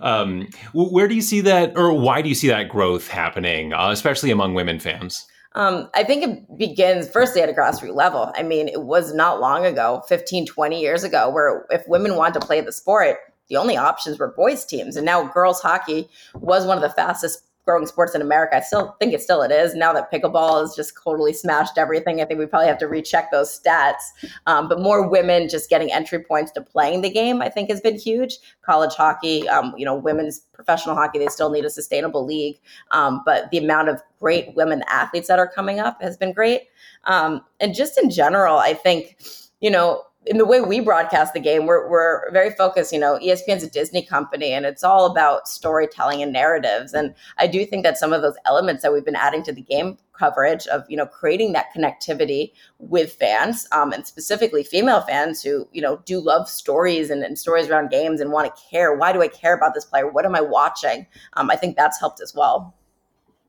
Um, 0.00 0.48
where 0.72 1.06
do 1.08 1.14
you 1.14 1.20
see 1.20 1.42
that, 1.42 1.76
or 1.76 1.92
why 1.92 2.22
do 2.22 2.30
you 2.30 2.34
see 2.34 2.48
that 2.48 2.70
growth 2.70 3.06
happening, 3.06 3.74
uh, 3.74 3.90
especially 3.90 4.30
among 4.30 4.54
women 4.54 4.80
fans? 4.80 5.26
Um, 5.54 5.90
I 5.94 6.04
think 6.04 6.24
it 6.24 6.58
begins 6.58 7.08
firstly 7.08 7.42
at 7.42 7.48
a 7.48 7.52
grassroots 7.52 7.94
level. 7.94 8.32
I 8.34 8.42
mean, 8.42 8.68
it 8.68 8.82
was 8.82 9.12
not 9.12 9.40
long 9.40 9.66
ago, 9.66 10.02
15, 10.08 10.46
20 10.46 10.80
years 10.80 11.04
ago, 11.04 11.30
where 11.30 11.66
if 11.70 11.86
women 11.86 12.16
wanted 12.16 12.40
to 12.40 12.46
play 12.46 12.60
the 12.60 12.72
sport, 12.72 13.18
the 13.48 13.56
only 13.56 13.76
options 13.76 14.18
were 14.18 14.32
boys 14.32 14.64
teams. 14.64 14.96
And 14.96 15.04
now 15.04 15.24
girls 15.24 15.60
hockey 15.60 16.08
was 16.34 16.64
one 16.64 16.78
of 16.78 16.82
the 16.82 16.90
fastest 16.90 17.44
growing 17.64 17.86
sports 17.86 18.14
in 18.14 18.22
America. 18.22 18.56
I 18.56 18.60
still 18.60 18.96
think 18.98 19.12
it 19.12 19.22
still 19.22 19.42
it 19.42 19.50
is. 19.50 19.74
Now 19.74 19.92
that 19.92 20.10
pickleball 20.10 20.60
has 20.60 20.74
just 20.74 20.94
totally 21.02 21.32
smashed 21.32 21.78
everything, 21.78 22.20
I 22.20 22.24
think 22.24 22.40
we 22.40 22.46
probably 22.46 22.68
have 22.68 22.78
to 22.78 22.88
recheck 22.88 23.30
those 23.30 23.60
stats. 23.60 24.02
Um, 24.46 24.68
but 24.68 24.80
more 24.80 25.08
women 25.08 25.48
just 25.48 25.70
getting 25.70 25.92
entry 25.92 26.18
points 26.18 26.50
to 26.52 26.60
playing 26.60 27.02
the 27.02 27.10
game, 27.10 27.40
I 27.40 27.48
think, 27.48 27.70
has 27.70 27.80
been 27.80 27.98
huge. 27.98 28.38
College 28.62 28.94
hockey, 28.94 29.48
um, 29.48 29.74
you 29.76 29.84
know, 29.84 29.94
women's 29.94 30.40
professional 30.52 30.94
hockey, 30.94 31.18
they 31.18 31.28
still 31.28 31.50
need 31.50 31.64
a 31.64 31.70
sustainable 31.70 32.24
league. 32.24 32.58
Um, 32.90 33.22
but 33.24 33.50
the 33.50 33.58
amount 33.58 33.88
of 33.88 34.02
great 34.18 34.54
women 34.56 34.82
athletes 34.88 35.28
that 35.28 35.38
are 35.38 35.48
coming 35.48 35.80
up 35.80 36.02
has 36.02 36.16
been 36.16 36.32
great. 36.32 36.62
Um, 37.04 37.44
and 37.60 37.74
just 37.74 37.98
in 37.98 38.10
general, 38.10 38.58
I 38.58 38.74
think, 38.74 39.18
you 39.60 39.70
know, 39.70 40.02
in 40.26 40.38
the 40.38 40.46
way 40.46 40.60
we 40.60 40.80
broadcast 40.80 41.34
the 41.34 41.40
game, 41.40 41.66
we're, 41.66 41.88
we're 41.88 42.30
very 42.30 42.50
focused. 42.50 42.92
You 42.92 43.00
know, 43.00 43.18
ESPN's 43.20 43.64
a 43.64 43.70
Disney 43.70 44.04
company 44.04 44.52
and 44.52 44.64
it's 44.64 44.84
all 44.84 45.06
about 45.06 45.48
storytelling 45.48 46.22
and 46.22 46.32
narratives. 46.32 46.92
And 46.92 47.14
I 47.38 47.46
do 47.46 47.66
think 47.66 47.82
that 47.82 47.98
some 47.98 48.12
of 48.12 48.22
those 48.22 48.36
elements 48.44 48.82
that 48.82 48.92
we've 48.92 49.04
been 49.04 49.16
adding 49.16 49.42
to 49.44 49.52
the 49.52 49.62
game 49.62 49.98
coverage 50.16 50.66
of, 50.68 50.84
you 50.88 50.96
know, 50.96 51.06
creating 51.06 51.52
that 51.52 51.66
connectivity 51.76 52.52
with 52.78 53.12
fans 53.14 53.66
um, 53.72 53.92
and 53.92 54.06
specifically 54.06 54.62
female 54.62 55.00
fans 55.00 55.42
who, 55.42 55.68
you 55.72 55.82
know, 55.82 56.00
do 56.04 56.20
love 56.20 56.48
stories 56.48 57.10
and, 57.10 57.24
and 57.24 57.38
stories 57.38 57.68
around 57.68 57.90
games 57.90 58.20
and 58.20 58.30
want 58.30 58.54
to 58.54 58.62
care. 58.70 58.94
Why 58.96 59.12
do 59.12 59.22
I 59.22 59.28
care 59.28 59.56
about 59.56 59.74
this 59.74 59.84
player? 59.84 60.08
What 60.08 60.24
am 60.24 60.36
I 60.36 60.40
watching? 60.40 61.06
Um, 61.32 61.50
I 61.50 61.56
think 61.56 61.76
that's 61.76 61.98
helped 61.98 62.20
as 62.20 62.32
well. 62.34 62.76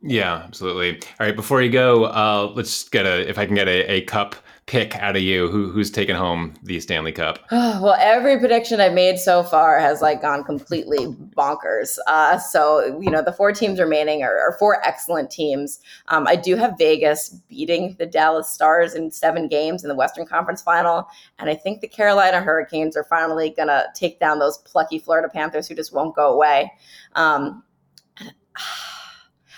Yeah, 0.03 0.43
absolutely. 0.43 0.99
All 1.19 1.27
right, 1.27 1.35
before 1.35 1.61
you 1.61 1.71
go, 1.71 2.05
uh, 2.05 2.51
let's 2.55 2.89
get 2.89 3.05
a, 3.05 3.27
if 3.27 3.37
I 3.37 3.45
can 3.45 3.55
get 3.55 3.67
a, 3.67 3.91
a 3.91 4.01
cup 4.01 4.35
pick 4.65 4.95
out 4.95 5.15
of 5.15 5.21
you? 5.21 5.49
Who 5.49 5.69
who's 5.71 5.91
taken 5.91 6.15
home 6.15 6.53
the 6.63 6.79
Stanley 6.79 7.11
Cup? 7.11 7.39
well, 7.51 7.95
every 7.99 8.39
prediction 8.39 8.79
I've 8.79 8.93
made 8.93 9.19
so 9.19 9.43
far 9.43 9.79
has 9.79 10.01
like 10.01 10.21
gone 10.21 10.43
completely 10.43 11.07
bonkers. 11.35 11.97
Uh, 12.07 12.37
so 12.37 12.99
you 13.01 13.11
know, 13.11 13.21
the 13.21 13.33
four 13.33 13.51
teams 13.51 13.79
remaining 13.79 14.23
are, 14.23 14.37
are 14.37 14.55
four 14.57 14.85
excellent 14.85 15.31
teams. 15.31 15.79
Um, 16.07 16.27
I 16.27 16.35
do 16.35 16.55
have 16.55 16.77
Vegas 16.77 17.29
beating 17.49 17.95
the 17.99 18.05
Dallas 18.05 18.49
Stars 18.49 18.93
in 18.93 19.11
seven 19.11 19.47
games 19.47 19.83
in 19.83 19.89
the 19.89 19.95
Western 19.95 20.25
Conference 20.25 20.61
Final, 20.61 21.07
and 21.39 21.49
I 21.49 21.55
think 21.55 21.81
the 21.81 21.87
Carolina 21.87 22.41
Hurricanes 22.41 22.95
are 22.95 23.05
finally 23.05 23.49
gonna 23.55 23.85
take 23.95 24.19
down 24.19 24.39
those 24.39 24.57
plucky 24.59 24.99
Florida 24.99 25.29
Panthers 25.29 25.67
who 25.67 25.75
just 25.75 25.93
won't 25.93 26.15
go 26.15 26.33
away. 26.33 26.71
Um, 27.15 27.63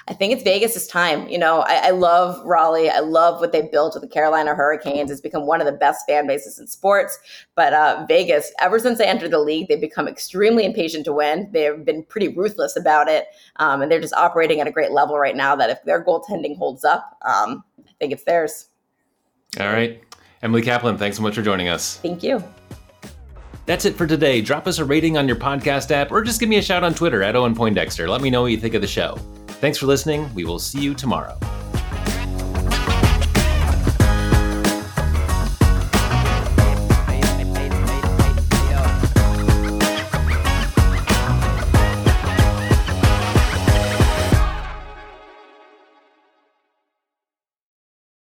I 0.07 0.13
think 0.13 0.33
it's 0.33 0.43
Vegas' 0.43 0.85
time. 0.85 1.27
You 1.27 1.39
know, 1.39 1.61
I, 1.61 1.87
I, 1.87 1.89
love 1.89 2.45
Raleigh. 2.45 2.89
I 2.89 2.99
love 2.99 3.39
what 3.39 3.51
they 3.51 3.63
built 3.63 3.95
with 3.95 4.03
the 4.03 4.07
Carolina 4.07 4.53
Hurricanes. 4.53 5.09
It's 5.09 5.19
become 5.19 5.47
one 5.47 5.61
of 5.61 5.65
the 5.65 5.71
best 5.71 6.05
fan 6.07 6.27
bases 6.27 6.59
in 6.59 6.67
sports. 6.67 7.17
But 7.55 7.73
uh, 7.73 8.05
Vegas, 8.07 8.51
ever 8.59 8.77
since 8.77 8.99
they 8.99 9.07
entered 9.07 9.31
the 9.31 9.39
league, 9.39 9.67
they've 9.67 9.81
become 9.81 10.07
extremely 10.07 10.63
impatient 10.63 11.05
to 11.05 11.13
win. 11.13 11.49
They've 11.51 11.83
been 11.83 12.03
pretty 12.03 12.27
ruthless 12.27 12.75
about 12.75 13.07
it, 13.07 13.25
um, 13.55 13.81
and 13.81 13.91
they're 13.91 14.01
just 14.01 14.13
operating 14.13 14.61
at 14.61 14.67
a 14.67 14.71
great 14.71 14.91
level 14.91 15.17
right 15.17 15.35
now. 15.35 15.55
That 15.55 15.71
if 15.71 15.83
their 15.85 16.03
goaltending 16.03 16.55
holds 16.55 16.83
up, 16.83 17.17
um, 17.25 17.63
I 17.79 17.91
think 17.99 18.13
it's 18.13 18.23
theirs. 18.25 18.69
All 19.59 19.67
right, 19.67 20.03
Emily 20.43 20.61
Kaplan, 20.61 20.97
thanks 20.99 21.17
so 21.17 21.23
much 21.23 21.33
for 21.33 21.41
joining 21.41 21.67
us. 21.67 21.97
Thank 21.97 22.21
you. 22.21 22.43
That's 23.65 23.85
it 23.85 23.95
for 23.95 24.05
today. 24.05 24.41
Drop 24.41 24.67
us 24.67 24.77
a 24.77 24.85
rating 24.85 25.17
on 25.17 25.27
your 25.27 25.37
podcast 25.37 25.89
app 25.89 26.11
or 26.11 26.21
just 26.23 26.39
give 26.39 26.49
me 26.49 26.57
a 26.57 26.61
shout 26.61 26.83
on 26.83 26.93
Twitter 26.93 27.23
at 27.23 27.35
Owen 27.35 27.55
Poindexter. 27.55 28.07
Let 28.07 28.21
me 28.21 28.29
know 28.29 28.43
what 28.43 28.51
you 28.51 28.57
think 28.57 28.75
of 28.75 28.81
the 28.81 28.87
show. 28.87 29.17
Thanks 29.65 29.79
for 29.79 29.87
listening. 29.87 30.31
We 30.35 30.45
will 30.45 30.59
see 30.59 30.79
you 30.79 30.93
tomorrow. 30.93 31.39